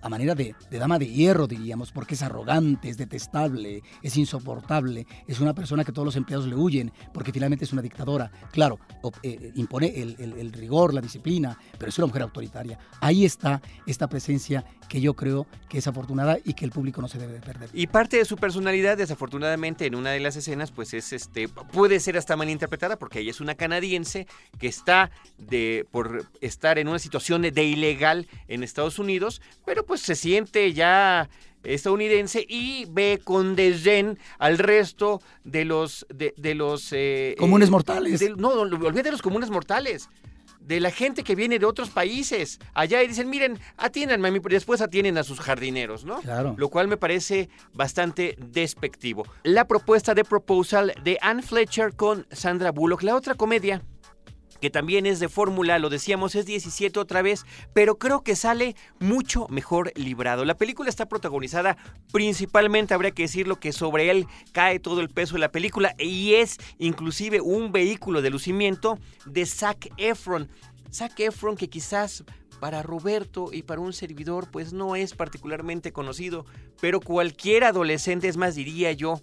a 0.00 0.08
manera 0.08 0.34
de, 0.34 0.54
dama 0.70 0.98
de 0.98 1.06
hierro, 1.06 1.46
diríamos, 1.46 1.92
porque 1.92 2.14
es 2.14 2.22
arrogante, 2.22 2.88
es 2.88 2.96
detestable, 2.96 3.82
es 4.02 4.16
insoportable, 4.16 5.06
es 5.26 5.40
una 5.40 5.54
persona 5.54 5.84
que 5.84 5.92
todos 5.92 6.06
los 6.06 6.16
empleados 6.16 6.46
le 6.46 6.54
huyen, 6.54 6.92
porque 7.12 7.32
finalmente 7.32 7.64
es 7.64 7.72
una 7.72 7.82
dictadora. 7.82 8.30
Claro, 8.52 8.78
eh, 9.22 9.52
impone 9.56 9.92
el, 10.00 10.52
rigor, 10.52 10.94
la 10.94 11.00
disciplina, 11.00 11.58
pero 11.78 11.90
es 11.90 11.98
una 11.98 12.06
mujer 12.06 12.22
autoritaria. 12.22 12.78
Ahí 13.00 13.24
está 13.24 13.60
esta 13.86 14.08
presencia 14.08 14.64
que 14.88 15.00
yo 15.00 15.14
creo 15.14 15.46
que 15.68 15.78
es 15.78 15.86
afortunada 15.86 16.38
y 16.44 16.54
que 16.54 16.64
el 16.64 16.70
público 16.70 17.02
no 17.02 17.08
se 17.08 17.18
debe 17.18 17.34
de 17.34 17.40
perder. 17.40 17.70
Y 17.72 17.86
parte 17.88 18.16
de 18.16 18.24
su 18.24 18.36
personalidad, 18.36 18.96
desafortunadamente, 18.96 19.86
en 19.86 19.94
una 19.94 20.10
de 20.10 20.20
las 20.20 20.36
escenas, 20.36 20.70
pues 20.70 20.94
es 20.94 21.12
este, 21.12 21.48
puede 21.48 22.00
ser 22.00 22.16
hasta 22.16 22.36
malinterpretada, 22.36 22.98
porque 22.98 23.20
ella 23.20 23.30
es 23.30 23.40
una 23.40 23.54
canadiense 23.54 24.26
que 24.58 24.68
está 24.68 25.10
de, 25.36 25.86
por 25.90 26.26
estar 26.40 26.78
en 26.78 26.88
una 26.88 26.98
situación 26.98 27.42
de 27.42 27.64
ilegal 27.64 28.28
en 28.48 28.62
Estados 28.62 28.98
Unidos, 28.98 29.42
pero 29.64 29.84
pues 29.88 30.02
se 30.02 30.14
siente 30.14 30.72
ya 30.74 31.28
estadounidense 31.64 32.44
y 32.48 32.84
ve 32.90 33.20
con 33.24 33.56
desdén 33.56 34.18
al 34.38 34.58
resto 34.58 35.20
de 35.44 35.64
los 35.64 36.06
de, 36.10 36.54
los 36.54 36.92
eh, 36.92 37.34
comunes 37.38 37.70
mortales. 37.70 38.22
no, 38.36 38.50
olvídate 38.50 39.04
de 39.04 39.12
los 39.12 39.22
comunes 39.22 39.50
mortales. 39.50 40.08
De 40.60 40.80
la 40.80 40.90
gente 40.90 41.22
que 41.22 41.34
viene 41.34 41.58
de 41.58 41.64
otros 41.64 41.88
países 41.88 42.58
allá 42.74 43.02
y 43.02 43.08
dicen, 43.08 43.30
miren, 43.30 43.58
atiéndanme 43.78 44.28
a 44.28 44.30
mí, 44.30 44.38
después 44.50 44.82
atienden 44.82 45.16
a 45.16 45.24
sus 45.24 45.40
jardineros, 45.40 46.04
¿no? 46.04 46.20
Claro. 46.20 46.54
Lo 46.58 46.68
cual 46.68 46.88
me 46.88 46.98
parece 46.98 47.48
bastante 47.72 48.36
despectivo. 48.38 49.24
La 49.44 49.66
propuesta 49.66 50.12
de 50.12 50.24
Proposal 50.24 50.92
de 51.02 51.16
Anne 51.22 51.40
Fletcher 51.40 51.96
con 51.96 52.26
Sandra 52.30 52.70
Bullock, 52.70 53.02
la 53.02 53.16
otra 53.16 53.34
comedia 53.34 53.82
que 54.60 54.70
también 54.70 55.06
es 55.06 55.20
de 55.20 55.28
fórmula, 55.28 55.78
lo 55.78 55.90
decíamos, 55.90 56.34
es 56.34 56.46
17 56.46 56.98
otra 56.98 57.22
vez, 57.22 57.44
pero 57.72 57.98
creo 57.98 58.22
que 58.22 58.36
sale 58.36 58.76
mucho 58.98 59.46
mejor 59.48 59.92
librado. 59.94 60.44
La 60.44 60.56
película 60.56 60.88
está 60.88 61.06
protagonizada 61.06 61.76
principalmente, 62.12 62.94
habría 62.94 63.12
que 63.12 63.22
decirlo, 63.22 63.60
que 63.60 63.72
sobre 63.72 64.10
él 64.10 64.26
cae 64.52 64.80
todo 64.80 65.00
el 65.00 65.08
peso 65.08 65.34
de 65.34 65.40
la 65.40 65.52
película 65.52 65.94
y 65.98 66.34
es 66.34 66.58
inclusive 66.78 67.40
un 67.40 67.72
vehículo 67.72 68.22
de 68.22 68.30
lucimiento 68.30 68.98
de 69.26 69.46
Zac 69.46 69.90
Efron. 69.96 70.48
Zac 70.92 71.18
Efron 71.20 71.56
que 71.56 71.68
quizás 71.68 72.24
para 72.60 72.82
Roberto 72.82 73.50
y 73.52 73.62
para 73.62 73.80
un 73.80 73.92
servidor 73.92 74.50
pues 74.50 74.72
no 74.72 74.96
es 74.96 75.14
particularmente 75.14 75.92
conocido, 75.92 76.44
pero 76.80 77.00
cualquier 77.00 77.64
adolescente, 77.64 78.28
es 78.28 78.36
más 78.36 78.54
diría 78.54 78.92
yo, 78.92 79.20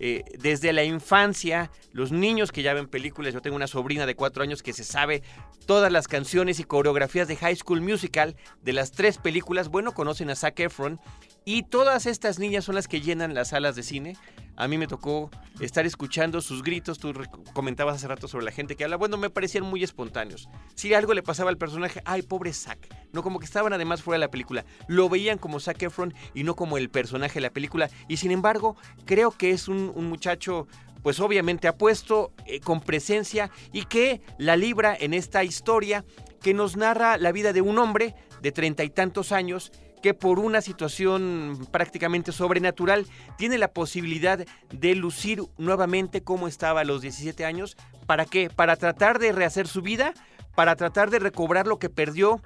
eh, 0.00 0.24
desde 0.38 0.72
la 0.72 0.84
infancia, 0.84 1.70
los 1.92 2.12
niños 2.12 2.52
que 2.52 2.62
ya 2.62 2.74
ven 2.74 2.86
películas, 2.86 3.34
yo 3.34 3.42
tengo 3.42 3.56
una 3.56 3.66
sobrina 3.66 4.06
de 4.06 4.14
cuatro 4.14 4.42
años 4.42 4.62
que 4.62 4.72
se 4.72 4.84
sabe 4.84 5.22
todas 5.66 5.90
las 5.92 6.08
canciones 6.08 6.60
y 6.60 6.64
coreografías 6.64 7.28
de 7.28 7.36
High 7.36 7.56
School 7.56 7.80
Musical 7.80 8.36
de 8.62 8.72
las 8.72 8.92
tres 8.92 9.18
películas, 9.18 9.68
bueno, 9.68 9.92
conocen 9.92 10.30
a 10.30 10.36
Zac 10.36 10.60
Efron 10.60 11.00
y 11.44 11.62
todas 11.62 12.06
estas 12.06 12.38
niñas 12.38 12.64
son 12.64 12.74
las 12.74 12.88
que 12.88 13.00
llenan 13.00 13.34
las 13.34 13.48
salas 13.48 13.74
de 13.74 13.82
cine. 13.82 14.16
A 14.56 14.68
mí 14.68 14.76
me 14.76 14.86
tocó 14.86 15.30
estar 15.60 15.86
escuchando 15.86 16.40
sus 16.40 16.62
gritos. 16.62 16.98
Tú 16.98 17.14
comentabas 17.54 17.96
hace 17.96 18.08
rato 18.08 18.28
sobre 18.28 18.44
la 18.44 18.50
gente 18.50 18.76
que 18.76 18.84
habla. 18.84 18.96
Bueno, 18.96 19.16
me 19.16 19.30
parecían 19.30 19.64
muy 19.64 19.82
espontáneos. 19.84 20.48
Si 20.74 20.92
algo 20.92 21.14
le 21.14 21.22
pasaba 21.22 21.48
al 21.48 21.56
personaje, 21.56 22.02
ay, 22.04 22.22
pobre 22.22 22.52
Zack. 22.52 22.88
No, 23.12 23.22
como 23.22 23.38
que 23.38 23.46
estaban 23.46 23.72
además 23.72 24.02
fuera 24.02 24.18
de 24.18 24.26
la 24.26 24.30
película. 24.30 24.64
Lo 24.86 25.08
veían 25.08 25.38
como 25.38 25.60
Zac 25.60 25.82
Efron 25.82 26.14
y 26.34 26.44
no 26.44 26.56
como 26.56 26.78
el 26.78 26.90
personaje 26.90 27.34
de 27.34 27.40
la 27.42 27.50
película. 27.50 27.90
Y 28.08 28.18
sin 28.18 28.30
embargo, 28.30 28.76
creo 29.04 29.30
que 29.30 29.50
es 29.50 29.68
un, 29.68 29.92
muchacho 30.08 30.66
pues 31.02 31.20
obviamente 31.20 31.68
apuesto, 31.68 32.32
eh, 32.44 32.60
con 32.60 32.80
presencia 32.80 33.50
y 33.72 33.84
que 33.84 34.20
la 34.36 34.56
libra 34.56 34.96
en 34.98 35.14
esta 35.14 35.44
historia 35.44 36.04
que 36.42 36.54
nos 36.54 36.76
narra 36.76 37.18
la 37.18 37.32
vida 37.32 37.52
de 37.52 37.60
un 37.60 37.78
hombre 37.78 38.14
de 38.42 38.52
treinta 38.52 38.84
y 38.84 38.90
tantos 38.90 39.32
años 39.32 39.72
que 40.02 40.14
por 40.14 40.38
una 40.38 40.60
situación 40.60 41.66
prácticamente 41.70 42.32
sobrenatural 42.32 43.06
tiene 43.36 43.58
la 43.58 43.72
posibilidad 43.72 44.44
de 44.70 44.94
lucir 44.94 45.42
nuevamente 45.56 46.22
como 46.22 46.48
estaba 46.48 46.82
a 46.82 46.84
los 46.84 47.02
17 47.02 47.44
años. 47.44 47.76
¿Para 48.06 48.24
qué? 48.24 48.50
Para 48.50 48.76
tratar 48.76 49.18
de 49.18 49.32
rehacer 49.32 49.66
su 49.66 49.82
vida, 49.82 50.14
para 50.54 50.76
tratar 50.76 51.10
de 51.10 51.18
recobrar 51.18 51.66
lo 51.66 51.78
que 51.78 51.90
perdió 51.90 52.40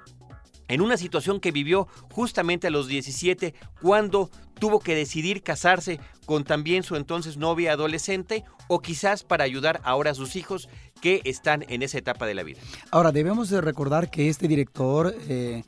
en 0.69 0.81
una 0.81 0.97
situación 0.97 1.41
que 1.41 1.53
vivió 1.53 1.89
justamente 2.11 2.67
a 2.67 2.71
los 2.71 2.89
17 2.89 3.55
cuando 3.81 4.31
tuvo 4.59 4.81
que 4.81 4.95
decidir 4.95 5.43
casarse 5.43 6.01
con 6.27 6.45
también 6.45 6.83
su 6.83 6.97
entonces 6.97 7.37
novia 7.37 7.73
adolescente 7.73 8.45
o 8.69 8.81
quizás 8.81 9.25
para 9.25 9.45
ayudar 9.45 9.81
ahora 9.85 10.13
a 10.13 10.15
sus 10.15 10.37
hijos 10.37 10.69
que 11.01 11.21
están 11.25 11.65
en 11.69 11.83
esa 11.83 11.99
etapa 11.99 12.27
de 12.27 12.35
la 12.35 12.43
vida. 12.43 12.61
Ahora 12.91 13.13
debemos 13.13 13.51
de 13.51 13.61
recordar 13.61 14.11
que 14.11 14.29
este 14.29 14.49
director... 14.49 15.15
Eh, 15.29 15.65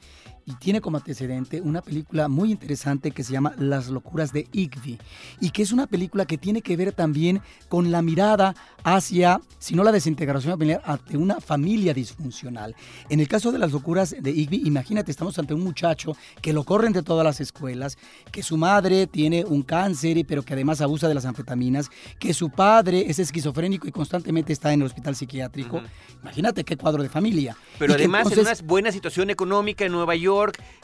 y 0.46 0.54
tiene 0.54 0.80
como 0.80 0.96
antecedente 0.96 1.60
una 1.60 1.82
película 1.82 2.28
muy 2.28 2.50
interesante 2.50 3.10
que 3.10 3.24
se 3.24 3.32
llama 3.32 3.54
Las 3.58 3.88
locuras 3.88 4.32
de 4.32 4.46
Igby 4.52 4.98
y 5.40 5.50
que 5.50 5.62
es 5.62 5.72
una 5.72 5.86
película 5.86 6.26
que 6.26 6.38
tiene 6.38 6.62
que 6.62 6.76
ver 6.76 6.92
también 6.92 7.40
con 7.68 7.90
la 7.90 8.02
mirada 8.02 8.54
hacia, 8.82 9.40
si 9.58 9.74
no 9.74 9.82
la 9.84 9.92
desintegración 9.92 10.52
familiar, 10.52 10.82
ante 10.84 11.16
una 11.16 11.40
familia 11.40 11.94
disfuncional. 11.94 12.74
En 13.08 13.20
el 13.20 13.28
caso 13.28 13.52
de 13.52 13.58
Las 13.58 13.72
locuras 13.72 14.14
de 14.18 14.30
Igby, 14.30 14.62
imagínate, 14.64 15.10
estamos 15.10 15.38
ante 15.38 15.54
un 15.54 15.62
muchacho 15.62 16.16
que 16.42 16.52
lo 16.52 16.64
corren 16.64 16.92
de 16.92 17.02
todas 17.02 17.24
las 17.24 17.40
escuelas, 17.40 17.96
que 18.30 18.42
su 18.42 18.56
madre 18.56 19.06
tiene 19.06 19.44
un 19.44 19.62
cáncer, 19.62 20.24
pero 20.26 20.42
que 20.42 20.52
además 20.52 20.80
abusa 20.80 21.08
de 21.08 21.14
las 21.14 21.24
anfetaminas, 21.24 21.90
que 22.18 22.34
su 22.34 22.50
padre 22.50 23.06
es 23.08 23.18
esquizofrénico 23.18 23.88
y 23.88 23.92
constantemente 23.92 24.52
está 24.52 24.72
en 24.72 24.80
el 24.80 24.86
hospital 24.86 25.16
psiquiátrico. 25.16 25.82
Imagínate 26.22 26.64
qué 26.64 26.76
cuadro 26.76 27.02
de 27.02 27.08
familia. 27.08 27.56
Pero 27.78 27.94
además 27.94 28.30
en 28.32 28.40
una 28.40 28.52
buena 28.64 28.92
situación 28.92 29.30
económica 29.30 29.84
en 29.84 29.92
Nueva 29.92 30.14
York, 30.14 30.33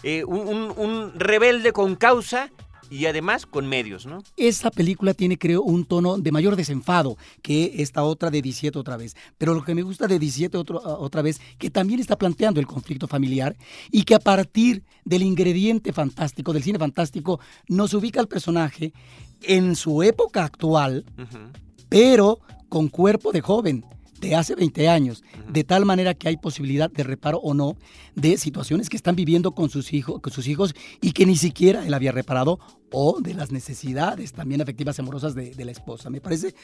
eh, 0.03 0.25
un, 0.25 1.13
rebelde 1.15 1.73
con 1.73 1.97
causa 1.97 2.51
y 2.91 3.07
además 3.07 3.47
con 3.47 3.69
medios, 3.69 4.05
¿no? 4.05 4.23
Esta 4.37 4.71
película 4.71 5.15
tiene, 5.15 5.39
creo, 5.39 5.63
un 5.63 5.85
tono 5.85 6.19
de 6.19 6.33
mayor 6.33 6.57
desenfado 6.57 7.17
que 7.41 7.75
esta 7.77 8.03
otra 8.03 8.31
de 8.31 8.43
17 8.43 8.77
otra 8.79 8.97
vez. 8.97 9.15
Pero 9.39 9.55
lo 9.55 9.63
que 9.63 9.77
me 9.77 9.83
gusta 9.83 10.09
de 10.09 10.19
17 10.19 10.59
otra 10.59 11.23
vez, 11.23 11.41
que 11.59 11.71
también 11.71 12.01
está 12.01 12.19
planteando 12.19 12.59
el 12.59 12.67
conflicto 12.67 13.07
familiar 13.07 13.57
y 13.93 14.03
que 14.03 14.17
a 14.17 14.19
partir 14.19 14.83
del 15.05 15.23
ingrediente 15.23 15.93
fantástico, 15.93 16.53
del 16.53 16.65
cine 16.65 16.81
fantástico, 16.81 17.39
nos 17.69 17.95
ubica 17.95 18.19
al 18.19 18.29
personaje 18.29 18.93
en 19.43 19.77
su 19.77 20.03
época 20.03 20.45
actual, 20.45 21.05
pero 21.89 22.41
con 22.69 22.89
cuerpo 22.89 23.31
de 23.31 23.41
joven 23.41 23.85
de 24.21 24.37
hace 24.37 24.55
20 24.55 24.89
años, 24.89 25.23
de 25.49 25.65
tal 25.65 25.85
manera 25.85 26.15
que 26.15 26.29
hay 26.29 26.37
posibilidad 26.37 26.91
de 26.91 27.03
reparo 27.03 27.39
o 27.39 27.55
no 27.55 27.77
de 28.15 28.37
situaciones 28.37 28.89
que 28.89 28.97
están 28.97 29.17
viviendo 29.17 29.53
con 29.53 29.71
sus, 29.71 29.93
hijos, 29.93 30.21
con 30.21 30.33
sus 30.33 30.47
hijos 30.47 30.75
y 31.01 31.13
que 31.13 31.27
ni 31.27 31.37
siquiera 31.37 31.87
él 31.87 31.95
había 31.95 32.13
reparado 32.13 32.59
o 32.93 33.21
de 33.21 33.35
las 33.35 33.51
necesidades 33.51 34.33
también 34.33 34.61
afectivas 34.61 34.99
y 34.99 35.03
amorosas 35.03 35.35
de, 35.35 35.55
de 35.55 35.65
la 35.65 35.73
esposa. 35.73 36.11
Me 36.11 36.21
parece, 36.21 36.55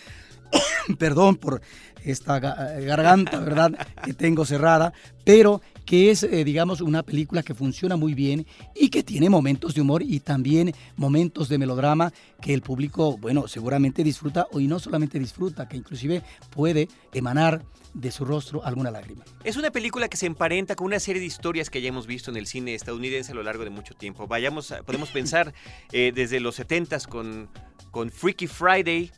perdón 0.98 1.36
por 1.36 1.62
esta 2.04 2.38
garganta, 2.38 3.40
¿verdad?, 3.40 3.72
que 4.04 4.12
tengo 4.12 4.44
cerrada, 4.44 4.92
pero 5.24 5.62
que 5.86 6.10
es, 6.10 6.24
eh, 6.24 6.44
digamos, 6.44 6.80
una 6.80 7.04
película 7.04 7.42
que 7.42 7.54
funciona 7.54 7.96
muy 7.96 8.12
bien 8.12 8.44
y 8.74 8.90
que 8.90 9.04
tiene 9.04 9.30
momentos 9.30 9.74
de 9.74 9.80
humor 9.80 10.02
y 10.02 10.20
también 10.20 10.74
momentos 10.96 11.48
de 11.48 11.58
melodrama 11.58 12.12
que 12.42 12.52
el 12.52 12.60
público, 12.60 13.16
bueno, 13.16 13.46
seguramente 13.48 14.02
disfruta 14.02 14.46
y 14.52 14.66
no 14.66 14.80
solamente 14.80 15.18
disfruta, 15.18 15.68
que 15.68 15.76
inclusive 15.76 16.22
puede 16.50 16.88
emanar 17.14 17.64
de 17.94 18.10
su 18.10 18.24
rostro 18.24 18.62
alguna 18.64 18.90
lágrima. 18.90 19.24
Es 19.44 19.56
una 19.56 19.70
película 19.70 20.08
que 20.08 20.16
se 20.16 20.26
emparenta 20.26 20.74
con 20.74 20.88
una 20.88 21.00
serie 21.00 21.20
de 21.20 21.26
historias 21.26 21.70
que 21.70 21.80
ya 21.80 21.88
hemos 21.88 22.06
visto 22.06 22.30
en 22.30 22.36
el 22.36 22.46
cine 22.46 22.74
estadounidense 22.74 23.32
a 23.32 23.34
lo 23.36 23.42
largo 23.44 23.64
de 23.64 23.70
mucho 23.70 23.94
tiempo. 23.94 24.26
Vayamos, 24.26 24.74
podemos 24.84 25.10
pensar 25.10 25.54
eh, 25.92 26.12
desde 26.14 26.40
los 26.40 26.58
70s 26.58 27.06
con, 27.06 27.48
con 27.92 28.10
Freaky 28.10 28.48
Friday, 28.48 29.12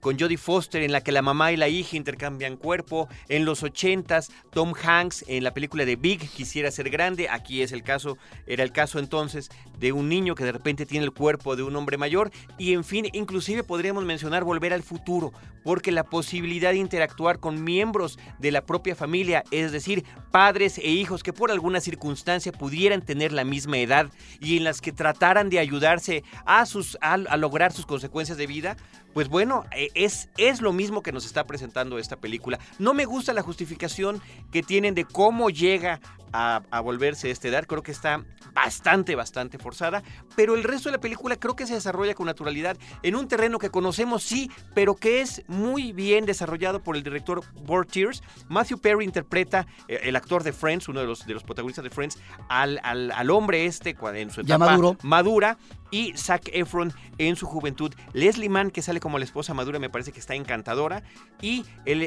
con 0.00 0.18
Jodie 0.18 0.38
Foster 0.38 0.82
en 0.82 0.92
la 0.92 1.02
que 1.02 1.12
la 1.12 1.22
mamá 1.22 1.52
y 1.52 1.56
la 1.56 1.68
hija 1.68 1.96
intercambian 1.96 2.56
cuerpo. 2.56 3.08
En 3.28 3.44
los 3.44 3.62
80s, 3.62 4.30
Tom 4.50 4.72
Hanks 4.82 5.24
en 5.28 5.44
la 5.44 5.54
película 5.54 5.84
de 5.84 5.96
Big 5.96 6.28
quisiera 6.30 6.70
ser 6.70 6.90
grande. 6.90 7.28
Aquí 7.28 7.62
es 7.62 7.72
el 7.72 7.82
caso, 7.82 8.18
era 8.46 8.62
el 8.62 8.72
caso 8.72 8.98
entonces 8.98 9.50
de 9.78 9.92
un 9.92 10.08
niño 10.08 10.34
que 10.34 10.44
de 10.44 10.52
repente 10.52 10.86
tiene 10.86 11.04
el 11.04 11.12
cuerpo 11.12 11.56
de 11.56 11.62
un 11.62 11.76
hombre 11.76 11.96
mayor. 11.96 12.30
Y 12.58 12.72
en 12.72 12.84
fin, 12.84 13.06
inclusive 13.12 13.62
podríamos 13.62 14.04
mencionar 14.04 14.44
Volver 14.44 14.72
al 14.72 14.82
futuro, 14.82 15.32
porque 15.62 15.92
la 15.92 16.04
posibilidad 16.04 16.70
de 16.70 16.78
interactuar 16.78 17.38
con 17.38 17.62
miembros 17.62 18.18
de 18.38 18.50
la 18.50 18.62
propia 18.62 18.94
familia, 18.94 19.44
es 19.50 19.72
decir, 19.72 20.04
padres 20.30 20.78
e 20.78 20.88
hijos 20.88 21.22
que 21.22 21.32
por 21.32 21.50
alguna 21.50 21.80
circunstancia 21.80 22.52
pudieran 22.52 23.02
tener 23.02 23.32
la 23.32 23.44
misma 23.44 23.78
edad 23.78 24.10
y 24.40 24.56
en 24.56 24.64
las 24.64 24.80
que 24.80 24.92
trataran 24.92 25.50
de 25.50 25.58
ayudarse 25.58 26.24
a, 26.46 26.66
sus, 26.66 26.96
a, 27.00 27.16
lograr 27.36 27.72
sus 27.72 27.86
consecuencias 27.86 28.38
de 28.38 28.46
vida, 28.46 28.76
pues 29.12 29.28
bueno, 29.28 29.64
eh, 29.76 29.89
es, 29.94 30.28
es 30.36 30.60
lo 30.60 30.72
mismo 30.72 31.02
que 31.02 31.12
nos 31.12 31.26
está 31.26 31.46
presentando 31.46 31.98
esta 31.98 32.16
película. 32.16 32.58
No 32.78 32.94
me 32.94 33.04
gusta 33.04 33.32
la 33.32 33.42
justificación 33.42 34.20
que 34.52 34.62
tienen 34.62 34.94
de 34.94 35.04
cómo 35.04 35.50
llega 35.50 36.00
a, 36.32 36.62
a 36.70 36.80
volverse 36.80 37.30
esta 37.30 37.48
edad. 37.48 37.66
Creo 37.66 37.82
que 37.82 37.92
está 37.92 38.24
bastante, 38.54 39.14
bastante 39.14 39.58
forzada. 39.58 40.02
Pero 40.36 40.54
el 40.54 40.64
resto 40.64 40.88
de 40.88 40.96
la 40.96 41.00
película 41.00 41.36
creo 41.36 41.56
que 41.56 41.66
se 41.66 41.74
desarrolla 41.74 42.14
con 42.14 42.26
naturalidad 42.26 42.76
en 43.02 43.16
un 43.16 43.28
terreno 43.28 43.58
que 43.58 43.70
conocemos, 43.70 44.22
sí, 44.22 44.50
pero 44.74 44.94
que 44.96 45.20
es 45.20 45.42
muy 45.48 45.92
bien 45.92 46.26
desarrollado 46.26 46.82
por 46.82 46.96
el 46.96 47.02
director 47.02 47.42
Bort 47.64 47.90
Tears. 47.90 48.22
Matthew 48.48 48.78
Perry 48.78 49.04
interpreta, 49.04 49.66
eh, 49.88 50.00
el 50.04 50.16
actor 50.16 50.42
de 50.42 50.52
Friends, 50.52 50.88
uno 50.88 51.00
de 51.00 51.06
los, 51.06 51.26
de 51.26 51.34
los 51.34 51.42
protagonistas 51.42 51.84
de 51.84 51.90
Friends, 51.90 52.18
al, 52.48 52.80
al, 52.82 53.10
al 53.12 53.30
hombre 53.30 53.66
este 53.66 53.96
en 54.14 54.30
su 54.30 54.40
etapa 54.42 54.66
maduro. 54.66 54.96
madura 55.02 55.58
y 55.90 56.12
Zac 56.16 56.48
Efron 56.52 56.92
en 57.18 57.36
su 57.36 57.46
juventud. 57.46 57.92
Leslie 58.12 58.48
Mann, 58.48 58.70
que 58.70 58.82
sale 58.82 59.00
como 59.00 59.18
la 59.18 59.24
esposa 59.24 59.54
madura, 59.54 59.78
me 59.78 59.90
parece 59.90 60.12
que 60.12 60.20
está 60.20 60.34
encantadora. 60.34 61.02
Y 61.42 61.64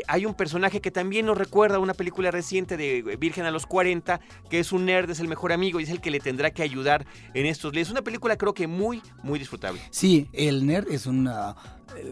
hay 0.08 0.26
un 0.26 0.34
personaje 0.34 0.82
que 0.82 0.92
también 0.92 1.26
nos 1.26 1.38
recuerda 1.38 1.78
a 1.78 1.80
una 1.80 1.94
película 1.94 2.32
reciente 2.32 2.78
de 2.78 3.18
Virgen 3.20 3.46
a 3.46 3.52
los 3.52 3.66
40, 3.66 4.20
que 4.50 4.60
es 4.60 4.72
un 4.72 4.86
nerd, 4.86 5.10
es 5.10 5.20
el 5.20 5.28
mejor 5.28 5.52
amigo 5.52 5.80
y 5.80 5.84
es 5.84 5.90
el 5.90 6.02
que 6.02 6.12
le 6.12 6.20
tendrá 6.20 6.52
que 6.52 6.64
ayudar 6.64 7.06
en 7.34 7.46
estos 7.46 7.74
Es 7.76 7.90
una 7.90 8.02
película 8.02 8.38
creo 8.38 8.54
que 8.54 8.68
muy, 8.68 9.02
muy 9.24 9.40
disfrutable. 9.40 9.82
Sí, 9.92 10.30
el 10.34 10.66
nerd 10.66 10.92
es 10.92 11.06
un 11.06 11.28
uh, 11.28 11.54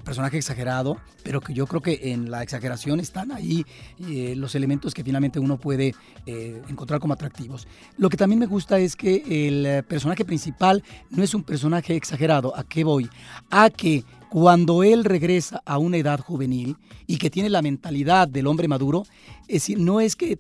personaje 0.03 0.37
exagerado, 0.37 0.97
pero 1.23 1.41
que 1.41 1.53
yo 1.53 1.67
creo 1.67 1.81
que 1.81 2.11
en 2.11 2.31
la 2.31 2.43
exageración 2.43 2.99
están 2.99 3.31
ahí 3.31 3.65
eh, 4.07 4.33
los 4.35 4.55
elementos 4.55 4.93
que 4.93 5.03
finalmente 5.03 5.39
uno 5.39 5.57
puede 5.57 5.95
eh, 6.25 6.61
encontrar 6.69 6.99
como 6.99 7.13
atractivos. 7.13 7.67
Lo 7.97 8.09
que 8.09 8.17
también 8.17 8.39
me 8.39 8.45
gusta 8.45 8.79
es 8.79 8.95
que 8.95 9.47
el 9.47 9.83
personaje 9.83 10.25
principal 10.25 10.83
no 11.09 11.23
es 11.23 11.33
un 11.33 11.43
personaje 11.43 11.95
exagerado. 11.95 12.55
¿A 12.55 12.63
qué 12.63 12.83
voy? 12.83 13.09
A 13.49 13.69
que 13.69 14.03
cuando 14.31 14.83
él 14.83 15.03
regresa 15.03 15.61
a 15.65 15.77
una 15.77 15.97
edad 15.97 16.21
juvenil 16.21 16.77
y 17.05 17.17
que 17.17 17.29
tiene 17.29 17.49
la 17.49 17.61
mentalidad 17.61 18.29
del 18.29 18.47
hombre 18.47 18.69
maduro, 18.69 19.03
es 19.49 19.63
decir, 19.63 19.79
no 19.79 19.99
es 19.99 20.15
que 20.15 20.39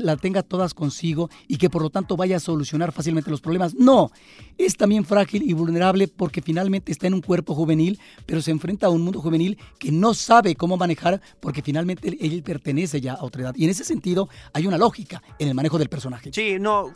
la, 0.00 0.16
tenga 0.16 0.44
todas 0.44 0.74
consigo 0.74 1.28
y 1.48 1.56
que 1.56 1.68
por 1.68 1.82
lo 1.82 1.90
tanto 1.90 2.16
vaya 2.16 2.36
a 2.36 2.40
solucionar 2.40 2.92
fácilmente 2.92 3.28
los 3.28 3.40
problemas. 3.40 3.74
No, 3.74 4.12
es 4.56 4.76
también 4.76 5.04
frágil 5.04 5.42
y 5.42 5.52
vulnerable 5.54 6.06
porque 6.06 6.40
finalmente 6.40 6.92
está 6.92 7.08
en 7.08 7.14
un 7.14 7.22
cuerpo 7.22 7.56
juvenil, 7.56 7.98
pero 8.26 8.40
se 8.40 8.52
enfrenta 8.52 8.86
a 8.86 8.90
un 8.90 9.02
mundo 9.02 9.20
juvenil 9.20 9.58
que 9.80 9.90
no 9.90 10.14
sabe 10.14 10.54
cómo 10.54 10.76
manejar 10.76 11.20
porque 11.40 11.62
finalmente 11.62 12.16
él, 12.20 12.44
pertenece 12.44 13.00
ya 13.00 13.14
a 13.14 13.24
otra 13.24 13.42
edad. 13.42 13.54
Y 13.56 13.64
en 13.64 13.70
ese 13.70 13.82
sentido 13.82 14.28
hay 14.52 14.68
una 14.68 14.78
lógica 14.78 15.20
en 15.40 15.48
el 15.48 15.54
manejo 15.56 15.78
del 15.78 15.88
personaje. 15.88 16.30
Sí, 16.32 16.58
no, 16.60 16.92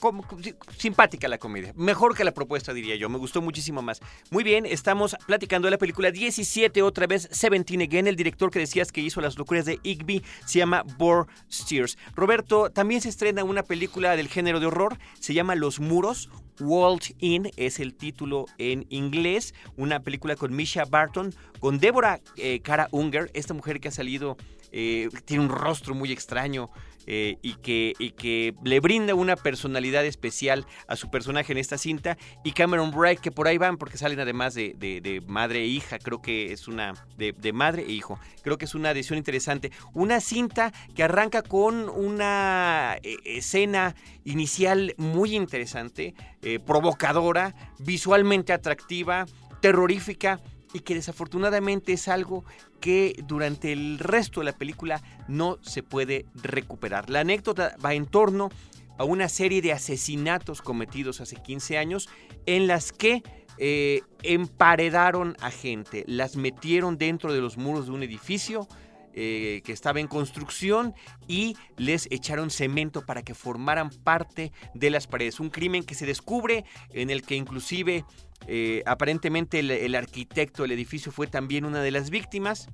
simpática 0.78 1.26
la 1.26 1.38
comedia. 1.38 1.72
Mejor 1.74 2.14
que 2.14 2.22
la 2.22 2.32
propuesta, 2.32 2.72
diría 2.72 2.94
yo. 2.94 3.08
Me 3.08 3.18
gustó 3.18 3.42
muchísimo 3.42 3.82
más. 3.82 4.00
Muy 4.30 4.44
bien, 4.44 4.66
estamos 4.66 5.16
platicando 5.26 5.66
de 5.66 5.72
la 5.72 5.78
película 5.78 6.12
17, 6.20 6.82
otra 6.82 7.06
vez 7.06 7.28
17 7.28 7.82
Again. 7.82 8.06
El 8.06 8.16
director 8.16 8.50
que 8.50 8.58
decías 8.58 8.92
que 8.92 9.00
hizo 9.00 9.20
las 9.20 9.38
locuras 9.38 9.64
de 9.64 9.80
Igby 9.82 10.22
se 10.44 10.58
llama 10.58 10.84
Bor 10.98 11.26
Steers. 11.50 11.96
Roberto, 12.14 12.70
también 12.70 13.00
se 13.00 13.08
estrena 13.08 13.42
una 13.42 13.62
película 13.62 14.16
del 14.16 14.28
género 14.28 14.60
de 14.60 14.66
horror, 14.66 14.98
se 15.18 15.34
llama 15.34 15.54
Los 15.54 15.80
Muros. 15.80 16.28
Walled 16.60 17.14
In 17.20 17.50
es 17.56 17.80
el 17.80 17.94
título 17.94 18.44
en 18.58 18.84
inglés, 18.90 19.54
una 19.78 20.00
película 20.00 20.36
con 20.36 20.54
Misha 20.54 20.84
Barton, 20.84 21.34
con 21.58 21.78
Débora 21.78 22.20
eh, 22.36 22.60
Cara 22.60 22.88
Unger, 22.90 23.30
esta 23.32 23.54
mujer 23.54 23.80
que 23.80 23.88
ha 23.88 23.92
salido, 23.92 24.36
eh, 24.70 25.08
tiene 25.24 25.42
un 25.42 25.48
rostro 25.48 25.94
muy 25.94 26.12
extraño, 26.12 26.70
eh, 27.06 27.38
y, 27.42 27.54
que, 27.54 27.94
y 27.98 28.10
que 28.12 28.54
le 28.62 28.80
brinda 28.80 29.14
una 29.14 29.36
personalidad 29.36 30.04
especial 30.04 30.66
a 30.86 30.96
su 30.96 31.10
personaje 31.10 31.52
en 31.52 31.58
esta 31.58 31.78
cinta. 31.78 32.18
Y 32.44 32.52
Cameron 32.52 32.90
Bright, 32.90 33.20
que 33.20 33.30
por 33.30 33.48
ahí 33.48 33.58
van, 33.58 33.76
porque 33.76 33.98
salen 33.98 34.20
además 34.20 34.54
de, 34.54 34.74
de, 34.74 35.22
madre 35.26 35.60
e 35.60 35.66
hija, 35.66 35.98
creo 35.98 36.20
que 36.20 36.52
es 36.52 36.68
una. 36.68 36.94
De, 37.16 37.32
de, 37.32 37.52
madre 37.52 37.82
e 37.82 37.92
hijo, 37.92 38.18
creo 38.42 38.58
que 38.58 38.64
es 38.64 38.74
una 38.74 38.90
adición 38.90 39.18
interesante. 39.18 39.72
Una 39.92 40.20
cinta 40.20 40.72
que 40.94 41.02
arranca 41.02 41.42
con 41.42 41.88
una 41.88 42.96
eh, 43.02 43.16
escena 43.24 43.94
inicial 44.24 44.94
muy 44.96 45.36
interesante, 45.36 46.14
eh, 46.42 46.58
provocadora, 46.58 47.54
visualmente 47.78 48.52
atractiva, 48.52 49.26
terrorífica 49.60 50.40
y 50.72 50.80
que 50.80 50.94
desafortunadamente 50.94 51.92
es 51.92 52.08
algo 52.08 52.44
que 52.80 53.14
durante 53.26 53.72
el 53.72 53.98
resto 53.98 54.40
de 54.40 54.46
la 54.46 54.56
película 54.56 55.02
no 55.28 55.58
se 55.62 55.82
puede 55.82 56.26
recuperar. 56.34 57.10
La 57.10 57.20
anécdota 57.20 57.76
va 57.84 57.94
en 57.94 58.06
torno 58.06 58.50
a 58.98 59.04
una 59.04 59.28
serie 59.28 59.62
de 59.62 59.72
asesinatos 59.72 60.62
cometidos 60.62 61.20
hace 61.20 61.36
15 61.36 61.78
años 61.78 62.08
en 62.46 62.66
las 62.66 62.92
que 62.92 63.22
eh, 63.58 64.02
emparedaron 64.22 65.36
a 65.40 65.50
gente, 65.50 66.04
las 66.06 66.36
metieron 66.36 66.98
dentro 66.98 67.32
de 67.32 67.40
los 67.40 67.56
muros 67.56 67.86
de 67.86 67.92
un 67.92 68.02
edificio, 68.02 68.68
eh, 69.12 69.60
que 69.64 69.72
estaba 69.72 69.98
en 69.98 70.06
construcción 70.06 70.94
y 71.26 71.56
les 71.76 72.06
echaron 72.12 72.48
cemento 72.48 73.04
para 73.04 73.22
que 73.22 73.34
formaran 73.34 73.90
parte 73.90 74.52
de 74.72 74.88
las 74.88 75.08
paredes. 75.08 75.40
Un 75.40 75.50
crimen 75.50 75.82
que 75.82 75.96
se 75.96 76.06
descubre 76.06 76.64
en 76.92 77.10
el 77.10 77.22
que 77.22 77.34
inclusive 77.34 78.04
eh, 78.52 78.82
aparentemente 78.84 79.60
el, 79.60 79.94
arquitecto 79.94 80.62
del 80.62 80.72
edificio 80.72 81.12
fue 81.12 81.28
también 81.28 81.64
una 81.64 81.82
de 81.82 81.92
las 81.92 82.10
víctimas. 82.10 82.68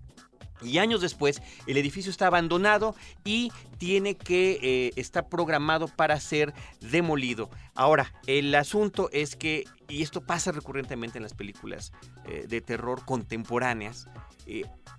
Y 0.62 0.78
años 0.78 1.02
después, 1.02 1.42
el 1.66 1.76
edificio 1.76 2.10
está 2.10 2.28
abandonado 2.28 2.94
y 3.26 3.52
tiene 3.76 4.14
que 4.14 4.58
eh, 4.62 4.92
está 4.96 5.28
programado 5.28 5.86
para 5.86 6.18
ser 6.18 6.54
demolido. 6.80 7.50
Ahora, 7.74 8.10
el 8.26 8.54
asunto 8.54 9.10
es 9.12 9.36
que, 9.36 9.64
y 9.86 10.00
esto 10.00 10.22
pasa 10.22 10.50
recurrentemente 10.50 11.18
en 11.18 11.24
las 11.24 11.34
películas 11.34 11.92
eh, 12.24 12.46
de 12.48 12.62
terror 12.62 13.04
contemporáneas, 13.04 14.08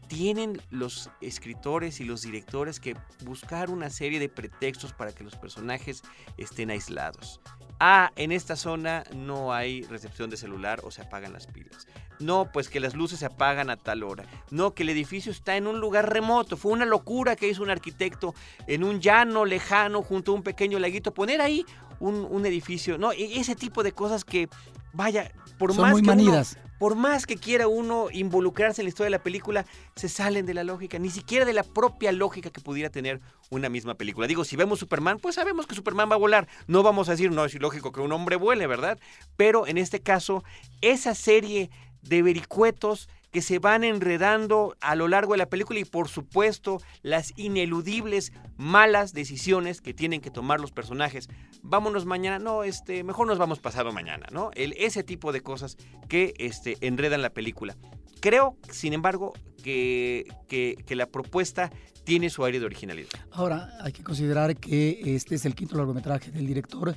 tienen 0.08 0.62
los 0.70 1.10
escritores 1.22 2.02
y 2.02 2.04
los 2.04 2.22
directores 2.22 2.80
que 2.80 2.96
buscar 3.24 3.72
una 3.72 3.90
serie 3.90 4.20
de 4.20 4.30
pretextos 4.30 4.94
para 4.94 5.12
que 5.12 5.24
los 5.24 5.36
personajes 5.38 6.04
estén 6.38 6.70
aislados. 6.70 7.40
Ah, 7.80 8.12
en 8.16 8.32
esta 8.32 8.56
zona 8.56 9.04
no 9.16 9.54
hay 9.54 9.84
recepción 9.84 10.30
de 10.30 10.38
celular 10.38 10.82
o 10.84 10.92
se 10.92 11.04
apagan 11.04 11.34
las 11.34 11.46
pilas. 11.46 11.88
No, 12.20 12.52
pues 12.52 12.70
que 12.70 12.80
las 12.80 12.96
luces 12.96 13.20
se 13.20 13.28
apagan 13.28 13.70
a 13.70 13.78
tal 13.78 14.04
hora. 14.04 14.26
No, 14.50 14.74
que 14.74 14.84
el 14.84 14.90
edificio 14.90 15.32
está 15.32 15.56
en 15.56 15.68
un 15.68 15.80
lugar 15.80 16.12
remoto. 16.12 16.58
Fue 16.58 16.72
una 16.72 16.86
locura 16.86 17.36
que 17.36 17.48
hizo 17.48 17.62
un 17.62 17.70
arquitecto 17.70 18.34
en 18.66 18.84
un 18.84 19.00
llano 19.00 19.46
lejano 19.46 20.02
junto 20.02 20.32
a 20.32 20.36
un 20.36 20.44
pequeño 20.44 20.80
laguito. 20.80 21.14
Poner 21.14 21.42
ahí 21.42 21.66
un, 22.00 22.28
un 22.30 22.46
edificio. 22.48 22.98
No, 22.98 23.12
e, 23.12 23.40
ese 23.40 23.56
tipo 23.56 23.84
de 23.84 23.92
cosas 23.92 24.26
que, 24.26 24.50
vaya, 24.98 25.32
por 25.58 25.74
Son 25.74 25.84
más 25.84 25.92
muy 25.94 26.02
que 26.02 26.08
manidas. 26.08 26.58
uno 26.58 26.68
por 26.78 26.96
más 26.96 27.26
que 27.26 27.38
quiera 27.38 27.68
uno 27.68 28.08
involucrarse 28.12 28.82
en 28.82 28.86
la 28.86 28.90
historia 28.90 29.08
de 29.08 29.18
la 29.18 29.24
película, 29.24 29.66
se 29.96 30.10
salen 30.10 30.46
de 30.46 30.54
la 30.54 30.64
lógica, 30.64 31.00
ni 31.00 31.10
siquiera 31.10 31.46
de 31.46 31.54
la 31.54 31.64
propia 31.64 32.12
lógica 32.12 32.52
que 32.52 32.62
pudiera 32.62 32.90
tener 32.90 33.20
una 33.50 33.70
misma 33.70 33.96
película. 33.96 34.28
Digo, 34.28 34.44
si 34.44 34.56
vemos 34.56 34.80
Superman, 34.80 35.18
pues 35.20 35.36
sabemos 35.36 35.66
que 35.66 35.76
Superman 35.76 36.10
va 36.10 36.16
a 36.16 36.20
volar. 36.20 36.48
No 36.68 36.84
vamos 36.84 37.10
a 37.10 37.12
decir, 37.12 37.32
no 37.32 37.46
es 37.46 37.56
ilógico 37.56 37.92
que 37.92 38.02
un 38.02 38.12
hombre 38.12 38.36
vuele, 38.36 38.68
¿verdad? 38.68 39.00
Pero 39.38 39.66
en 39.66 39.78
este 39.78 40.02
caso, 40.02 40.44
esa 40.82 41.16
serie 41.16 41.72
de 42.04 42.22
vericuetos 42.22 43.10
que 43.38 43.44
se 43.44 43.60
van 43.60 43.84
enredando 43.84 44.76
a 44.82 44.96
lo 44.96 45.08
largo 45.08 45.34
de 45.34 45.38
la 45.38 45.48
película 45.48 45.78
y 45.78 45.86
por 45.86 46.08
supuesto 46.08 46.82
las 47.04 47.34
ineludibles 47.38 48.34
malas 48.56 49.14
decisiones 49.14 49.80
que 49.80 49.94
tienen 49.94 50.22
que 50.22 50.32
tomar 50.32 50.60
los 50.60 50.72
personajes. 50.72 51.30
Vámonos 51.62 52.08
mañana, 52.08 52.40
no, 52.40 52.64
este, 52.64 53.04
mejor 53.04 53.28
nos 53.28 53.38
vamos 53.38 53.60
pasado 53.60 53.92
mañana, 53.92 54.26
¿no? 54.32 54.50
El, 54.56 54.74
ese 54.76 55.04
tipo 55.04 55.32
de 55.32 55.42
cosas 55.42 55.78
que 56.10 56.34
este, 56.40 56.78
enredan 56.82 57.22
la 57.22 57.30
película. 57.30 57.78
Creo, 58.22 58.58
sin 58.72 58.94
embargo, 58.94 59.34
que, 59.64 60.26
que, 60.48 60.76
que 60.88 60.96
la 60.96 61.06
propuesta 61.06 61.72
tiene 62.06 62.32
su 62.32 62.44
aire 62.44 62.60
de 62.60 62.66
originalidad. 62.66 63.12
Ahora, 63.30 63.70
hay 63.82 63.92
que 63.92 64.04
considerar 64.04 64.56
que 64.56 65.00
este 65.16 65.36
es 65.36 65.46
el 65.46 65.54
quinto 65.54 65.78
largometraje 65.78 66.32
del 66.32 66.48
director, 66.48 66.96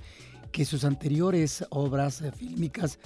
que 0.53 0.65
sus 0.65 0.85
anteriores 0.87 1.67
obras 1.69 2.23
eh, 2.23 2.33
fílmicas 2.33 2.99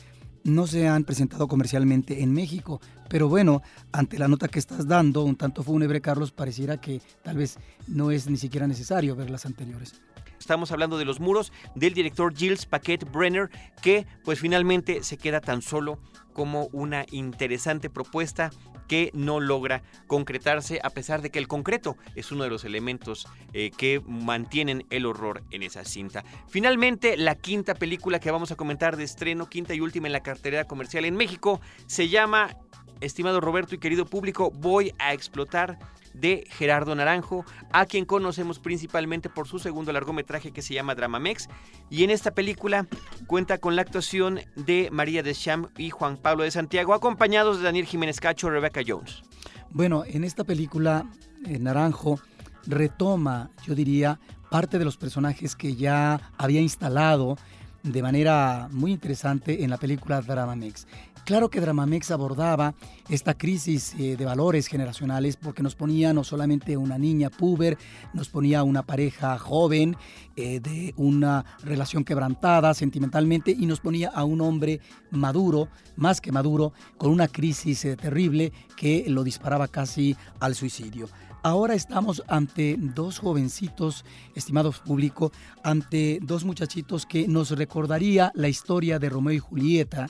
no 0.45 0.67
se 0.67 0.87
han 0.87 1.05
presentado 1.05 1.49
comercialmente 1.49 2.23
en 2.23 2.33
México. 2.33 2.81
Pero 3.09 3.29
bueno, 3.29 3.63
ante 3.93 4.19
la 4.19 4.29
nota 4.29 4.49
que 4.49 4.59
estás 4.59 4.87
dando, 4.87 5.25
un 5.25 5.37
tanto 5.37 5.63
fúnebre, 5.63 6.01
Carlos, 6.01 6.33
pareciera 6.33 6.81
que 6.81 7.03
tal 7.23 7.39
vez 7.39 7.59
no 7.89 8.11
es 8.11 8.29
ni 8.29 8.37
siquiera 8.37 8.67
necesario 8.67 9.17
ver 9.17 9.31
las 9.31 9.47
anteriores. 9.47 10.01
Estamos 10.39 10.73
hablando 10.73 10.99
de 10.99 11.05
los 11.05 11.21
muros 11.21 11.53
del 11.75 11.95
director 11.95 12.35
Gilles 12.35 12.67
Paquet 12.67 13.11
Brenner, 13.11 13.51
que 13.83 14.07
pues 14.25 14.41
finalmente 14.41 15.03
se 15.03 15.17
queda 15.17 15.41
tan 15.41 15.63
solo 15.63 15.99
como 16.33 16.69
una 16.73 17.07
interesante 17.11 17.89
propuesta 17.89 18.51
que 18.89 19.11
no 19.15 19.41
logra 19.41 19.83
concretarse 20.07 20.81
a 20.83 20.91
pesar 20.91 21.23
de 21.23 21.31
que 21.31 21.39
el 21.39 21.49
concreto 21.49 21.97
es 22.15 22.33
uno 22.33 22.45
de 22.45 22.51
los 22.51 22.65
elementos 22.65 23.27
eh, 23.53 23.71
que 23.77 24.03
mantienen 24.07 24.85
el 24.91 25.07
horror 25.07 25.43
en 25.51 25.63
esa 25.63 25.85
cinta. 25.85 26.25
Finalmente, 26.49 27.17
la 27.17 27.35
quinta 27.35 27.75
película 27.75 28.21
que 28.21 28.31
vamos 28.31 28.53
a 28.53 28.57
comentar 28.57 28.97
de 28.97 29.05
estreno, 29.05 29.49
quinta 29.49 29.75
y 29.75 29.81
última 29.81 30.09
en 30.09 30.13
la 30.13 30.23
cartelera 30.23 30.65
comercial 30.65 31.05
en 31.05 31.17
México, 31.17 31.61
se 31.87 32.09
llama, 32.09 32.57
estimado 33.01 33.41
Roberto 33.41 33.75
y 33.75 33.79
querido 33.79 34.07
público, 34.07 34.51
Voy 34.51 34.93
a 34.99 35.13
explotar 35.13 35.79
de 36.15 36.47
Gerardo 36.51 36.95
Naranjo, 36.95 37.45
a 37.73 37.87
quien 37.87 38.05
conocemos 38.05 38.59
principalmente 38.59 39.29
por 39.29 39.47
su 39.47 39.59
segundo 39.59 39.93
largometraje 39.93 40.53
que 40.53 40.63
se 40.63 40.75
llama 40.75 40.95
Dramamex. 40.95 41.49
Y 41.91 42.05
en 42.05 42.11
esta 42.11 42.31
película 42.31 42.87
cuenta 43.27 43.59
con 43.59 43.77
la 43.77 43.83
actuación 43.83 44.41
de 44.57 44.89
María 44.91 45.23
Deschamps 45.23 45.71
y 45.77 45.91
Juan 45.91 46.17
Pablo 46.17 46.45
de 46.45 46.51
Santiago, 46.51 46.95
acompañados 46.95 47.59
de 47.59 47.65
Daniel 47.65 47.87
Jiménez 47.87 48.21
Cacho 48.21 48.47
y 48.47 48.51
Rebecca 48.51 48.81
Jones. 48.87 49.23
Bueno, 49.71 50.05
en 50.07 50.25
esta 50.25 50.45
película, 50.45 51.05
eh, 51.47 51.59
Naranjo 51.59 52.21
retoma, 52.67 53.51
yo 53.67 53.75
diría, 53.75 54.21
parte 54.51 54.79
de 54.79 54.85
los 54.85 54.97
personajes 54.97 55.57
que 55.57 55.75
ya 55.75 56.31
había 56.39 56.61
instalado 56.61 57.37
de 57.83 58.03
manera 58.03 58.69
muy 58.71 58.93
interesante 58.93 59.63
en 59.63 59.71
la 59.71 59.77
película 59.77 60.21
Drama 60.23 60.57
Mix. 60.57 60.87
Claro 61.25 61.49
que 61.49 61.59
Dramamex 61.59 62.11
abordaba 62.11 62.75
esta 63.09 63.33
crisis 63.33 63.95
eh, 63.99 64.15
de 64.19 64.25
valores 64.27 64.67
generacionales 64.67 65.37
porque 65.39 65.63
nos 65.63 65.75
ponía 65.75 66.13
no 66.13 66.23
solamente 66.23 66.77
una 66.77 66.99
niña 66.99 67.31
puber, 67.31 67.79
nos 68.13 68.29
ponía 68.29 68.63
una 68.63 68.83
pareja 68.83 69.39
joven 69.39 69.97
eh, 70.37 70.61
de 70.61 70.93
una 70.99 71.47
relación 71.63 72.05
quebrantada 72.05 72.75
sentimentalmente 72.75 73.53
y 73.53 73.65
nos 73.65 73.81
ponía 73.81 74.11
a 74.11 74.25
un 74.25 74.43
hombre 74.43 74.81
maduro, 75.11 75.69
más 75.97 76.21
que 76.21 76.31
maduro, 76.31 76.75
con 76.99 77.11
una 77.11 77.27
crisis 77.27 77.87
eh, 77.87 77.97
terrible 77.97 78.53
que 78.77 79.07
lo 79.09 79.25
disparaba 79.25 79.67
casi 79.67 80.15
al 80.41 80.55
suicidio. 80.55 81.09
Ahora 81.43 81.75
estamos 81.75 82.23
ante 82.29 82.77
dos 82.79 83.19
jovencitos, 83.19 84.05
estimados 84.35 84.81
público, 84.81 85.33
ante 85.63 86.19
dos 86.21 86.45
muchachitos 86.45 87.07
que 87.07 87.29
nos 87.29 87.51
recordaría 87.51 88.31
la 88.35 88.49
historia 88.49 88.99
de 88.99 89.09
Romeo 89.09 89.35
y 89.35 89.39
Julieta, 89.39 90.09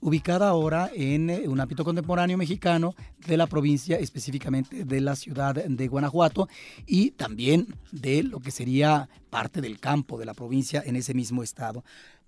ubicada 0.00 0.48
ahora 0.48 0.90
en 0.94 1.30
eh, 1.30 1.48
un 1.48 1.60
ámbito 1.60 1.84
contemporáneo 1.84 2.38
mexicano 2.38 2.94
de 3.26 3.36
la 3.36 3.46
provincia, 3.46 3.98
específicamente 3.98 4.84
de 4.84 5.00
la 5.00 5.16
ciudad 5.16 5.54
de 5.54 5.88
Guanajuato 5.88 6.48
y 6.86 7.12
también 7.12 7.74
de 7.92 8.22
lo 8.22 8.40
que 8.40 8.50
sería 8.50 9.08
parte 9.30 9.60
del 9.60 9.78
campo 9.78 10.18
de 10.18 10.26
la 10.26 10.34
provincia 10.34 10.82
en 10.84 10.96
ese 10.96 11.14
mismo 11.14 11.42
estado. 11.42 11.84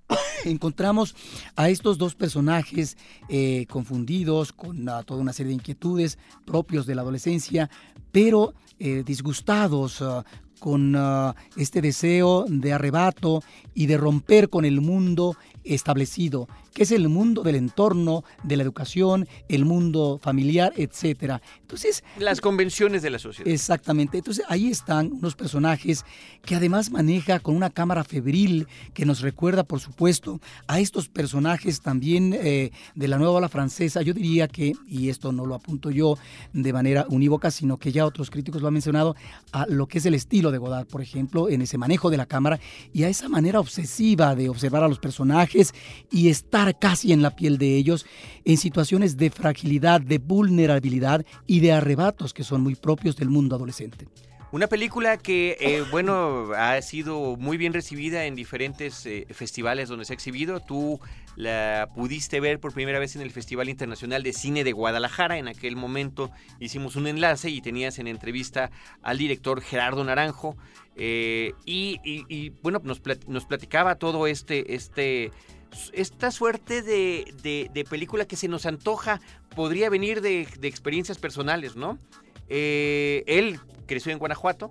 Encontramos 0.44 1.14
a 1.56 1.68
estos 1.68 1.98
dos 1.98 2.14
personajes 2.14 2.96
eh, 3.28 3.66
confundidos 3.68 4.52
con 4.52 4.88
ah, 4.88 5.02
toda 5.02 5.20
una 5.20 5.32
serie 5.32 5.48
de 5.48 5.54
inquietudes 5.54 6.18
propios 6.44 6.86
de 6.86 6.94
la 6.94 7.02
adolescencia, 7.02 7.70
pero 8.10 8.54
eh, 8.78 9.02
disgustados 9.04 10.02
ah, 10.02 10.24
con 10.58 10.94
ah, 10.96 11.34
este 11.56 11.80
deseo 11.80 12.44
de 12.48 12.72
arrebato 12.72 13.42
y 13.74 13.86
de 13.86 13.96
romper 13.96 14.48
con 14.48 14.64
el 14.64 14.80
mundo 14.80 15.36
establecido, 15.64 16.48
que 16.74 16.84
es 16.84 16.92
el 16.92 17.08
mundo 17.08 17.42
del 17.42 17.56
entorno, 17.56 18.24
de 18.42 18.56
la 18.56 18.62
educación, 18.62 19.28
el 19.48 19.64
mundo 19.64 20.18
familiar, 20.22 20.72
etcétera. 20.76 21.42
Entonces, 21.60 22.02
las 22.18 22.40
convenciones 22.40 23.02
de 23.02 23.10
la 23.10 23.18
sociedad. 23.18 23.50
Exactamente. 23.50 24.18
Entonces, 24.18 24.44
ahí 24.48 24.70
están 24.70 25.12
unos 25.12 25.34
personajes 25.34 26.04
que 26.44 26.54
además 26.54 26.90
maneja 26.90 27.40
con 27.40 27.56
una 27.56 27.70
cámara 27.70 28.04
febril 28.04 28.66
que 28.94 29.06
nos 29.06 29.20
recuerda, 29.20 29.64
por 29.64 29.80
supuesto, 29.80 30.40
a 30.66 30.80
estos 30.80 31.08
personajes 31.08 31.80
también 31.80 32.34
eh, 32.34 32.70
de 32.94 33.08
la 33.08 33.18
nueva 33.18 33.34
ola 33.34 33.48
francesa. 33.48 34.02
Yo 34.02 34.14
diría 34.14 34.48
que, 34.48 34.72
y 34.86 35.08
esto 35.08 35.32
no 35.32 35.46
lo 35.46 35.54
apunto 35.54 35.90
yo 35.90 36.18
de 36.52 36.72
manera 36.72 37.06
unívoca, 37.08 37.50
sino 37.50 37.78
que 37.78 37.92
ya 37.92 38.06
otros 38.06 38.30
críticos 38.30 38.62
lo 38.62 38.68
han 38.68 38.74
mencionado, 38.74 39.16
a 39.52 39.66
lo 39.66 39.86
que 39.86 39.98
es 39.98 40.06
el 40.06 40.14
estilo 40.14 40.50
de 40.50 40.58
Godard, 40.58 40.86
por 40.86 41.02
ejemplo, 41.02 41.48
en 41.48 41.62
ese 41.62 41.78
manejo 41.78 42.10
de 42.10 42.16
la 42.16 42.26
cámara 42.26 42.58
y 42.92 43.04
a 43.04 43.08
esa 43.08 43.28
manera 43.28 43.60
obsesiva 43.60 44.34
de 44.34 44.48
observar 44.48 44.82
a 44.82 44.88
los 44.88 44.98
personajes 44.98 45.51
y 46.10 46.28
estar 46.28 46.78
casi 46.78 47.12
en 47.12 47.22
la 47.22 47.34
piel 47.34 47.58
de 47.58 47.76
ellos 47.76 48.06
en 48.44 48.56
situaciones 48.56 49.16
de 49.16 49.30
fragilidad, 49.30 50.00
de 50.00 50.18
vulnerabilidad 50.18 51.24
y 51.46 51.60
de 51.60 51.72
arrebatos 51.72 52.32
que 52.32 52.44
son 52.44 52.62
muy 52.62 52.74
propios 52.74 53.16
del 53.16 53.28
mundo 53.28 53.56
adolescente. 53.56 54.06
Una 54.52 54.66
película 54.66 55.16
que, 55.16 55.56
eh, 55.60 55.82
bueno, 55.90 56.50
ha 56.54 56.80
sido 56.82 57.38
muy 57.38 57.56
bien 57.56 57.72
recibida 57.72 58.26
en 58.26 58.34
diferentes 58.34 59.06
eh, 59.06 59.26
festivales 59.30 59.88
donde 59.88 60.04
se 60.04 60.12
ha 60.12 60.14
exhibido. 60.14 60.60
Tú 60.60 61.00
la 61.36 61.88
pudiste 61.94 62.38
ver 62.38 62.60
por 62.60 62.74
primera 62.74 62.98
vez 62.98 63.16
en 63.16 63.22
el 63.22 63.30
Festival 63.30 63.70
Internacional 63.70 64.22
de 64.22 64.34
Cine 64.34 64.62
de 64.62 64.72
Guadalajara. 64.72 65.38
En 65.38 65.48
aquel 65.48 65.74
momento 65.74 66.30
hicimos 66.60 66.96
un 66.96 67.06
enlace 67.06 67.48
y 67.48 67.62
tenías 67.62 67.98
en 67.98 68.08
entrevista 68.08 68.70
al 69.00 69.16
director 69.16 69.62
Gerardo 69.62 70.04
Naranjo. 70.04 70.54
Eh, 70.96 71.54
y, 71.64 72.50
bueno, 72.62 72.82
nos, 72.84 73.00
nos 73.26 73.46
platicaba 73.46 73.94
todo 73.94 74.26
este, 74.26 74.74
este, 74.74 75.30
esta 75.94 76.30
suerte 76.30 76.82
de, 76.82 77.86
película 77.88 78.26
que 78.26 78.36
se 78.36 78.48
nos 78.48 78.66
antoja 78.66 79.18
podría 79.56 79.88
venir 79.88 80.20
de, 80.20 80.46
de 80.60 80.68
experiencias 80.68 81.16
personales, 81.16 81.74
¿no? 81.74 81.98
Eh, 82.48 83.24
él 83.26 83.58
creció 83.86 84.12
en 84.12 84.18
Guanajuato 84.18 84.70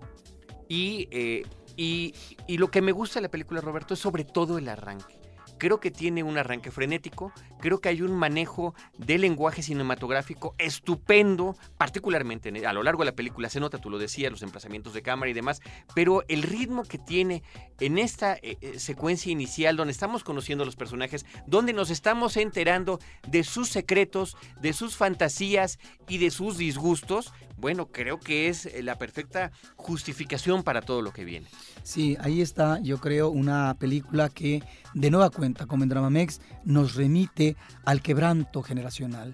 eh, 0.70 1.44
y, 1.76 2.14
y, 2.48 2.58
lo 2.58 2.72
que 2.72 2.82
me 2.82 2.92
gusta 2.92 3.20
de 3.20 3.24
la 3.24 3.30
película, 3.30 3.62
Roberto, 3.62 3.94
es 3.94 4.00
sobre 4.00 4.24
todo 4.24 4.58
el 4.58 4.70
arranque. 4.70 5.21
Creo 5.62 5.80
que 5.80 5.91
tiene 5.91 6.24
un 6.24 6.39
arranque 6.39 6.71
frenético, 6.71 7.32
creo 7.60 7.82
que 7.82 7.89
hay 7.89 8.02
un 8.02 8.13
manejo 8.13 8.74
del 8.97 9.21
lenguaje 9.21 9.62
cinematográfico 9.62 10.56
estupendo, 10.58 11.56
particularmente 11.78 12.65
a 12.65 12.74
lo 12.74 12.82
largo 12.82 13.04
de 13.04 13.12
la 13.12 13.15
película 13.15 13.47
se 13.47 13.60
nota, 13.60 13.78
tú 13.78 13.91
lo 13.91 14.00
decías, 14.00 14.32
los 14.32 14.41
emplazamientos 14.41 14.95
de 14.95 15.04
cámara 15.04 15.30
y 15.30 15.36
demás, 15.36 15.62
pero 15.93 16.24
el 16.30 16.41
ritmo 16.41 16.82
que 16.82 16.97
tiene 16.97 17.43
en 17.80 18.00
esta 18.00 18.39
eh, 18.41 18.80
secuencia 18.80 19.32
inicial 19.32 19.78
donde 19.78 19.91
estamos 19.91 20.24
conociendo 20.24 20.63
a 20.63 20.65
los 20.65 20.76
personajes, 20.76 21.28
donde 21.45 21.74
nos 21.74 21.91
estamos 21.91 22.38
enterando 22.38 22.97
de 23.28 23.43
sus 23.43 23.69
secretos, 23.69 24.38
de 24.60 24.74
sus 24.74 24.97
fantasías 24.97 25.78
y 26.08 26.17
de 26.17 26.32
sus 26.32 26.58
disgustos, 26.58 27.32
bueno, 27.62 27.91
creo 27.91 28.19
que 28.19 28.47
es 28.47 28.65
eh, 28.65 28.82
la 28.82 28.97
perfecta 28.97 29.52
justificación 29.76 30.63
para 30.63 30.82
todo 30.82 31.04
lo 31.04 31.13
que 31.13 31.24
viene. 31.24 31.47
Sí, 31.84 32.15
ahí 32.20 32.41
está, 32.41 32.80
yo 32.80 33.00
creo, 33.00 33.30
una 33.30 33.76
película 33.78 34.30
que 34.30 34.63
de 34.94 35.10
nueva 35.10 35.32
cuenta, 35.32 35.65
como 35.65 35.84
en 35.84 35.89
Dramamex, 35.89 36.39
nos 36.63 36.96
remite 36.96 37.56
al 37.86 38.02
quebranto 38.02 38.62
generacional, 38.62 39.34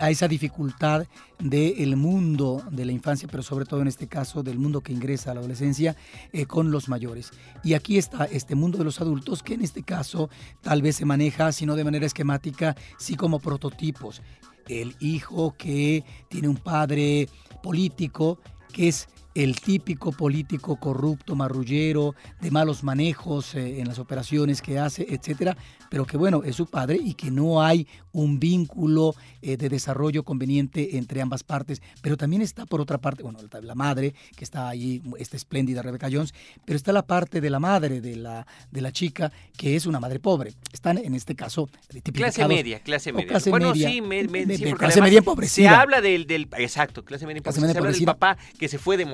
a 0.00 0.10
esa 0.10 0.28
dificultad 0.28 1.06
del 1.38 1.96
mundo 1.96 2.62
de 2.70 2.84
la 2.84 2.92
infancia, 2.92 3.28
pero 3.30 3.42
sobre 3.42 3.64
todo 3.64 3.80
en 3.80 3.88
este 3.88 4.08
caso 4.08 4.42
del 4.42 4.58
mundo 4.58 4.82
que 4.82 4.92
ingresa 4.92 5.30
a 5.30 5.34
la 5.34 5.40
adolescencia 5.40 5.96
eh, 6.32 6.44
con 6.44 6.70
los 6.70 6.88
mayores. 6.88 7.30
Y 7.64 7.74
aquí 7.74 7.96
está 7.96 8.24
este 8.24 8.54
mundo 8.54 8.78
de 8.78 8.84
los 8.84 9.00
adultos 9.00 9.42
que 9.42 9.54
en 9.54 9.62
este 9.62 9.82
caso 9.82 10.28
tal 10.60 10.82
vez 10.82 10.96
se 10.96 11.06
maneja, 11.06 11.50
si 11.52 11.64
no 11.64 11.76
de 11.76 11.84
manera 11.84 12.06
esquemática, 12.06 12.76
sí 12.98 13.16
como 13.16 13.38
prototipos. 13.38 14.22
El 14.68 14.96
hijo 15.00 15.54
que 15.56 16.04
tiene 16.28 16.48
un 16.48 16.56
padre 16.56 17.28
político 17.62 18.38
que 18.72 18.88
es 18.88 19.08
el 19.36 19.60
típico 19.60 20.12
político 20.12 20.76
corrupto, 20.76 21.36
marrullero, 21.36 22.14
de 22.40 22.50
malos 22.50 22.82
manejos 22.82 23.54
eh, 23.54 23.80
en 23.80 23.86
las 23.86 23.98
operaciones 23.98 24.62
que 24.62 24.78
hace, 24.78 25.06
etcétera, 25.10 25.58
pero 25.90 26.06
que 26.06 26.16
bueno, 26.16 26.42
es 26.42 26.56
su 26.56 26.66
padre 26.66 26.98
y 27.02 27.12
que 27.12 27.30
no 27.30 27.62
hay 27.62 27.86
un 28.12 28.40
vínculo 28.40 29.14
eh, 29.42 29.58
de 29.58 29.68
desarrollo 29.68 30.22
conveniente 30.22 30.96
entre 30.96 31.20
ambas 31.20 31.44
partes. 31.44 31.82
Pero 32.00 32.16
también 32.16 32.40
está 32.40 32.64
por 32.64 32.80
otra 32.80 32.96
parte, 32.96 33.22
bueno, 33.22 33.38
la 33.60 33.74
madre, 33.74 34.14
que 34.34 34.42
está 34.42 34.68
ahí, 34.68 35.02
esta 35.18 35.36
espléndida 35.36 35.82
Rebecca 35.82 36.08
Jones, 36.10 36.32
pero 36.64 36.76
está 36.76 36.92
la 36.92 37.06
parte 37.06 37.42
de 37.42 37.50
la 37.50 37.60
madre 37.60 38.00
de 38.00 38.16
la, 38.16 38.46
de 38.70 38.80
la 38.80 38.90
chica, 38.90 39.30
que 39.58 39.76
es 39.76 39.84
una 39.84 40.00
madre 40.00 40.18
pobre. 40.18 40.54
Están 40.72 40.96
en 40.96 41.14
este 41.14 41.36
caso 41.36 41.68
Clase 42.14 42.48
media, 42.48 42.80
clase 42.80 43.12
media. 43.12 43.28
Clase 43.28 43.50
bueno, 43.50 43.72
media, 43.74 43.88
sí, 43.88 44.72
clase 44.72 45.02
media 45.02 45.18
empobrecida. 45.18 45.68
Se 45.68 45.76
habla 45.76 46.00
del, 46.00 46.26
del, 46.26 46.48
exacto, 46.56 47.04
clase 47.04 47.26
media 47.26 47.38
empobrecida. 47.38 47.72
se 47.72 47.78
habla 47.78 47.92
del 47.92 48.04
papá 48.04 48.38
que 48.58 48.68
se 48.68 48.78
fue 48.78 48.96
de 48.96 49.04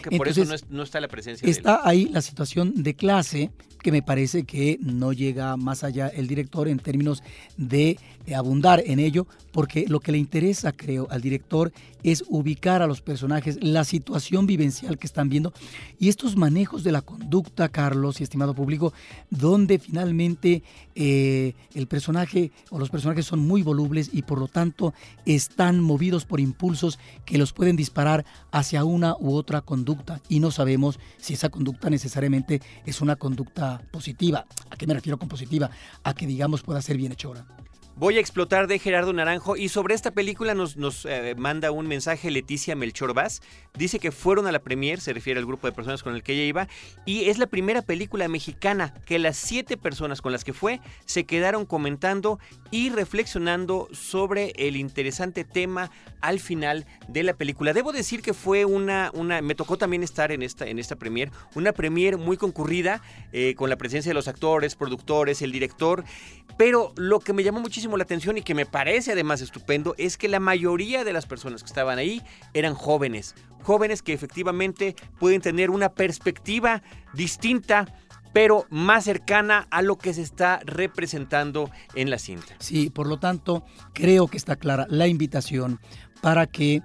Que 0.00 0.16
por 0.16 0.28
eso 0.28 0.44
no, 0.70 0.82
está 0.82 1.00
la 1.00 1.08
presencia 1.08 1.48
está 1.48 1.82
de 1.82 1.90
ahí 1.90 2.04
la 2.06 2.22
situación 2.22 2.72
de 2.82 2.94
clase 2.94 3.50
que 3.82 3.92
me 3.92 4.02
parece 4.02 4.44
que 4.44 4.78
no 4.80 5.12
llega 5.12 5.56
más 5.56 5.84
allá 5.84 6.08
el 6.08 6.26
director 6.26 6.68
en 6.68 6.78
términos 6.78 7.22
de 7.56 7.98
eh, 8.26 8.34
abundar 8.34 8.82
en 8.84 8.98
ello, 8.98 9.26
porque 9.52 9.86
lo 9.88 10.00
que 10.00 10.12
le 10.12 10.18
interesa, 10.18 10.72
creo, 10.72 11.06
al 11.10 11.22
director 11.22 11.72
es 12.02 12.24
ubicar 12.28 12.82
a 12.82 12.86
los 12.86 13.00
personajes, 13.00 13.58
la 13.62 13.84
situación 13.84 14.46
vivencial 14.46 14.98
que 14.98 15.06
están 15.06 15.28
viendo 15.28 15.52
y 15.98 16.08
estos 16.08 16.36
manejos 16.36 16.84
de 16.84 16.92
la 16.92 17.02
conducta, 17.02 17.68
Carlos 17.68 18.20
y 18.20 18.24
estimado 18.24 18.54
público, 18.54 18.92
donde 19.30 19.78
finalmente 19.78 20.62
eh, 20.94 21.54
el 21.74 21.86
personaje 21.86 22.52
o 22.70 22.78
los 22.78 22.90
personajes 22.90 23.26
son 23.26 23.40
muy 23.40 23.62
volubles 23.62 24.10
y 24.12 24.22
por 24.22 24.38
lo 24.38 24.48
tanto 24.48 24.94
están 25.24 25.80
movidos 25.80 26.24
por 26.24 26.40
impulsos 26.40 26.98
que 27.24 27.38
los 27.38 27.52
pueden 27.52 27.76
disparar 27.76 28.24
hacia 28.50 28.84
una 28.84 29.16
u 29.18 29.34
otra 29.34 29.57
conducta 29.62 30.20
y 30.28 30.40
no 30.40 30.50
sabemos 30.50 30.98
si 31.18 31.34
esa 31.34 31.48
conducta 31.48 31.90
necesariamente 31.90 32.60
es 32.86 33.00
una 33.00 33.16
conducta 33.16 33.80
positiva. 33.90 34.46
¿A 34.70 34.76
qué 34.76 34.86
me 34.86 34.94
refiero 34.94 35.18
con 35.18 35.28
positiva? 35.28 35.70
A 36.04 36.14
que 36.14 36.26
digamos 36.26 36.62
pueda 36.62 36.82
ser 36.82 36.96
bien 36.96 37.12
hechora. 37.12 37.46
Voy 37.98 38.16
a 38.16 38.20
explotar 38.20 38.68
de 38.68 38.78
Gerardo 38.78 39.12
Naranjo 39.12 39.56
y 39.56 39.70
sobre 39.70 39.96
esta 39.96 40.12
película 40.12 40.54
nos, 40.54 40.76
nos 40.76 41.04
eh, 41.04 41.34
manda 41.36 41.72
un 41.72 41.88
mensaje 41.88 42.30
Leticia 42.30 42.76
Melchor 42.76 43.12
Vaz. 43.12 43.40
Dice 43.76 43.98
que 43.98 44.12
fueron 44.12 44.46
a 44.46 44.52
la 44.52 44.60
premier, 44.60 45.00
se 45.00 45.12
refiere 45.12 45.40
al 45.40 45.46
grupo 45.46 45.66
de 45.66 45.72
personas 45.72 46.04
con 46.04 46.14
el 46.14 46.22
que 46.22 46.34
ella 46.34 46.44
iba, 46.44 46.68
y 47.06 47.24
es 47.24 47.38
la 47.38 47.48
primera 47.48 47.82
película 47.82 48.28
mexicana 48.28 48.94
que 49.04 49.18
las 49.18 49.36
siete 49.36 49.76
personas 49.76 50.22
con 50.22 50.30
las 50.30 50.44
que 50.44 50.52
fue 50.52 50.80
se 51.06 51.24
quedaron 51.24 51.66
comentando 51.66 52.38
y 52.70 52.90
reflexionando 52.90 53.88
sobre 53.90 54.52
el 54.56 54.76
interesante 54.76 55.42
tema 55.42 55.90
al 56.20 56.38
final 56.38 56.86
de 57.08 57.24
la 57.24 57.34
película. 57.34 57.72
Debo 57.72 57.90
decir 57.90 58.22
que 58.22 58.32
fue 58.32 58.64
una, 58.64 59.10
una 59.12 59.42
me 59.42 59.56
tocó 59.56 59.76
también 59.76 60.04
estar 60.04 60.30
en 60.30 60.44
esta, 60.44 60.68
en 60.68 60.78
esta 60.78 60.94
premier, 60.94 61.32
una 61.56 61.72
premier 61.72 62.16
muy 62.16 62.36
concurrida, 62.36 63.02
eh, 63.32 63.56
con 63.56 63.70
la 63.70 63.76
presencia 63.76 64.10
de 64.10 64.14
los 64.14 64.28
actores, 64.28 64.76
productores, 64.76 65.42
el 65.42 65.50
director, 65.50 66.04
pero 66.56 66.92
lo 66.96 67.18
que 67.18 67.32
me 67.32 67.42
llamó 67.42 67.60
muchísimo 67.60 67.87
la 67.96 68.04
atención 68.04 68.36
y 68.36 68.42
que 68.42 68.54
me 68.54 68.66
parece 68.66 69.12
además 69.12 69.40
estupendo 69.40 69.94
es 69.98 70.16
que 70.18 70.28
la 70.28 70.40
mayoría 70.40 71.04
de 71.04 71.12
las 71.12 71.26
personas 71.26 71.62
que 71.62 71.68
estaban 71.68 71.98
ahí 71.98 72.22
eran 72.54 72.74
jóvenes, 72.74 73.34
jóvenes 73.62 74.02
que 74.02 74.12
efectivamente 74.12 74.94
pueden 75.18 75.40
tener 75.40 75.70
una 75.70 75.90
perspectiva 75.90 76.82
distinta 77.14 77.86
pero 78.32 78.66
más 78.70 79.04
cercana 79.04 79.66
a 79.70 79.82
lo 79.82 79.96
que 79.96 80.12
se 80.12 80.22
está 80.22 80.60
representando 80.64 81.70
en 81.94 82.10
la 82.10 82.18
cinta. 82.18 82.54
Sí, 82.58 82.90
por 82.90 83.06
lo 83.06 83.18
tanto, 83.18 83.64
creo 83.94 84.28
que 84.28 84.36
está 84.36 84.56
clara 84.56 84.86
la 84.90 85.06
invitación 85.06 85.80
para 86.20 86.46
que 86.46 86.82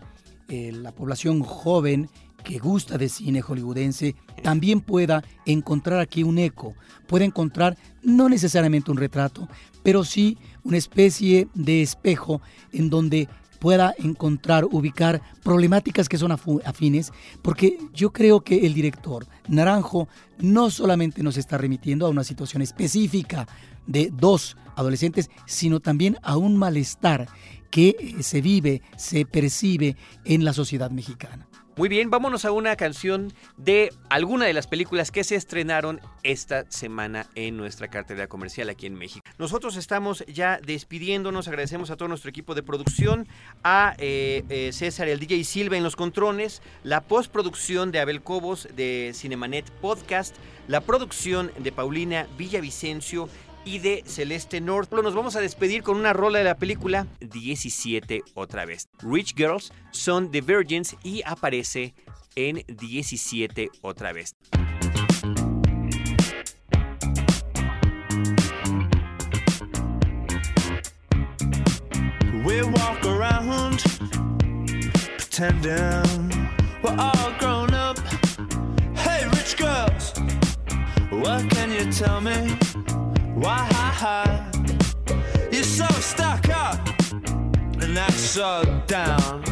eh, 0.48 0.72
la 0.72 0.92
población 0.92 1.42
joven 1.42 2.10
que 2.44 2.60
gusta 2.60 2.98
de 2.98 3.10
cine 3.10 3.42
hollywoodense 3.42 4.16
también 4.42 4.82
pueda 4.82 5.24
encontrar 5.46 6.00
aquí 6.00 6.24
un 6.24 6.38
eco, 6.38 6.76
pueda 7.08 7.26
encontrar 7.26 7.78
no 8.02 8.30
necesariamente 8.30 8.92
un 8.92 8.98
retrato, 8.98 9.48
pero 9.82 10.04
sí 10.04 10.38
una 10.64 10.78
especie 10.78 11.48
de 11.54 11.82
espejo 11.82 12.42
en 12.72 12.90
donde 12.90 13.28
pueda 13.60 13.96
encontrar, 13.98 14.66
ubicar 14.66 15.22
problemáticas 15.42 16.10
que 16.10 16.18
son 16.18 16.34
afines, 16.66 17.14
porque 17.42 17.78
yo 17.94 18.12
creo 18.12 18.42
que 18.42 18.66
el 18.66 18.74
director 18.74 19.26
Naranjo 19.48 20.10
no 20.40 20.70
solamente 20.70 21.24
nos 21.24 21.38
está 21.38 21.58
remitiendo 21.58 22.06
a 22.06 22.10
una 22.10 22.26
situación 22.26 22.62
específica 22.62 23.48
de 23.88 24.12
dos 24.12 24.58
adolescentes, 24.76 25.30
sino 25.46 25.80
también 25.80 26.18
a 26.24 26.36
un 26.36 26.58
malestar 26.58 27.30
que 27.72 27.96
eh, 27.98 28.22
se 28.22 28.42
vive, 28.42 28.82
se 28.98 29.26
percibe 29.26 29.96
en 30.26 30.44
la 30.44 30.52
sociedad 30.52 30.92
mexicana. 30.92 31.48
Muy 31.76 31.90
bien, 31.90 32.12
vámonos 32.12 32.46
a 32.46 32.52
una 32.52 32.76
canción 32.76 33.34
de 33.58 33.92
alguna 34.12 34.46
de 34.46 34.54
las 34.54 34.68
películas 34.68 35.10
que 35.10 35.24
se 35.24 35.36
estrenaron 35.36 36.02
esta 36.22 36.70
semana 36.70 37.26
en 37.34 37.58
nuestra 37.58 37.88
cartera 37.88 38.28
comercial 38.28 38.70
aquí 38.70 38.86
en 38.86 38.94
México. 38.94 39.26
Nosotros 39.40 39.76
estamos 39.76 40.24
ya 40.28 40.60
despidiéndonos, 40.64 41.48
agradecemos 41.48 41.90
a 41.90 41.98
todo 41.98 42.10
nuestro 42.10 42.30
equipo 42.30 42.54
de 42.54 42.62
producción, 42.62 43.28
a 43.64 43.96
eh, 43.98 44.44
eh, 44.50 44.70
César, 44.72 45.08
el 45.08 45.20
DJ 45.20 45.44
Silva 45.46 45.76
en 45.76 45.82
los 45.82 45.96
contrones, 45.96 46.62
la 46.84 47.02
postproducción 47.02 47.92
de 47.92 48.02
Abel 48.02 48.22
Cobos 48.22 48.68
de 48.76 49.10
Cinemanet 49.16 49.68
Podcast, 49.72 50.36
la 50.68 50.82
producción 50.82 51.52
de 51.58 51.72
Paulina 51.72 52.28
Villavicencio 52.38 53.30
y 53.66 53.80
de 53.80 54.04
Celeste 54.06 54.62
North. 54.62 54.92
Nos 54.92 55.16
vamos 55.16 55.36
a 55.36 55.42
despedir 55.42 55.84
con 55.84 55.98
una 55.98 56.14
rola 56.14 56.40
de 56.40 56.46
la 56.46 56.56
película 56.56 57.08
17 57.20 58.24
otra 58.34 58.66
vez. 58.66 58.90
Rich 59.02 59.36
Girls 59.36 59.72
son 59.92 60.32
The 60.32 60.42
Virgins 60.42 60.96
y 61.04 61.22
aparece 61.26 61.94
en 62.36 62.64
17 62.68 63.70
otra 63.82 64.14
vez. 64.14 64.36
We 72.46 72.62
walk 72.62 73.06
around 73.06 73.82
pretending 75.18 76.30
we're 76.84 76.96
all 76.98 77.32
grown 77.40 77.74
up. 77.74 77.98
Hey, 78.96 79.26
rich 79.32 79.56
girls, 79.56 80.14
what 81.10 81.50
can 81.50 81.72
you 81.72 81.90
tell 81.92 82.20
me? 82.20 82.58
Why? 83.36 83.70
You're 85.52 85.64
so 85.64 85.88
stuck 86.02 86.50
up 86.50 86.80
and 87.82 87.96
that's 87.96 88.20
so 88.20 88.64
down. 88.88 89.44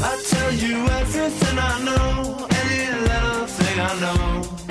I 0.00 0.22
tell 0.28 0.52
you 0.52 0.86
everything 0.86 1.58
I 1.58 1.84
know, 1.84 2.46
any 2.50 3.00
little 3.08 3.46
thing 3.46 3.80
I 3.80 4.00
know. 4.00 4.67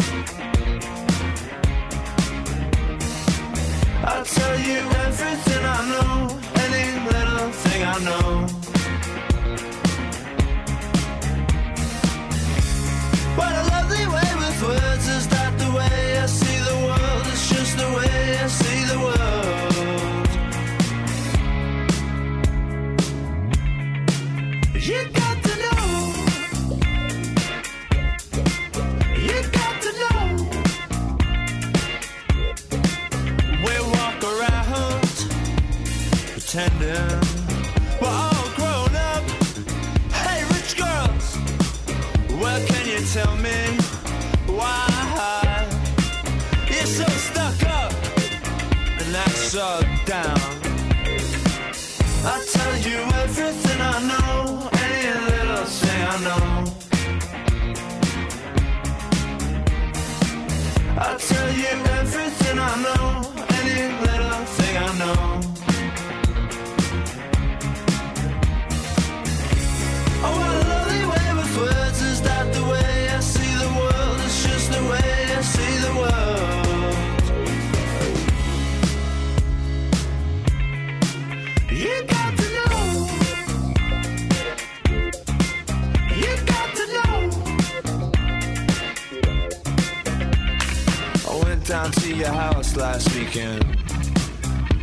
Last 92.78 93.14
weekend. 93.16 93.66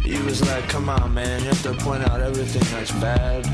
You 0.05 0.23
was 0.25 0.43
like, 0.49 0.69
come 0.69 0.89
on, 0.89 1.15
man, 1.15 1.41
you 1.41 1.49
have 1.49 1.63
to 1.63 1.75
point 1.75 2.07
out 2.09 2.21
everything 2.21 2.63
that's 2.73 2.91
bad. 3.01 3.47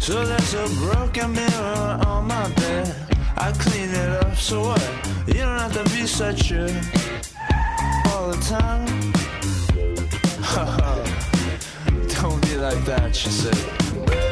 So 0.00 0.24
there's 0.24 0.54
a 0.54 0.66
broken 0.80 1.32
mirror 1.32 2.00
on 2.06 2.26
my 2.26 2.50
bed. 2.54 2.94
I 3.36 3.52
clean 3.52 3.90
it 3.90 4.08
up, 4.24 4.36
so 4.36 4.62
what? 4.62 4.82
You 5.26 5.34
don't 5.34 5.58
have 5.58 5.74
to 5.74 5.84
be 5.94 6.06
such 6.06 6.50
a 6.52 6.64
all 8.10 8.30
the 8.30 8.40
time. 8.40 8.86
don't 12.20 12.40
be 12.42 12.56
like 12.56 12.84
that, 12.86 13.14
she 13.14 13.28
said. 13.30 14.31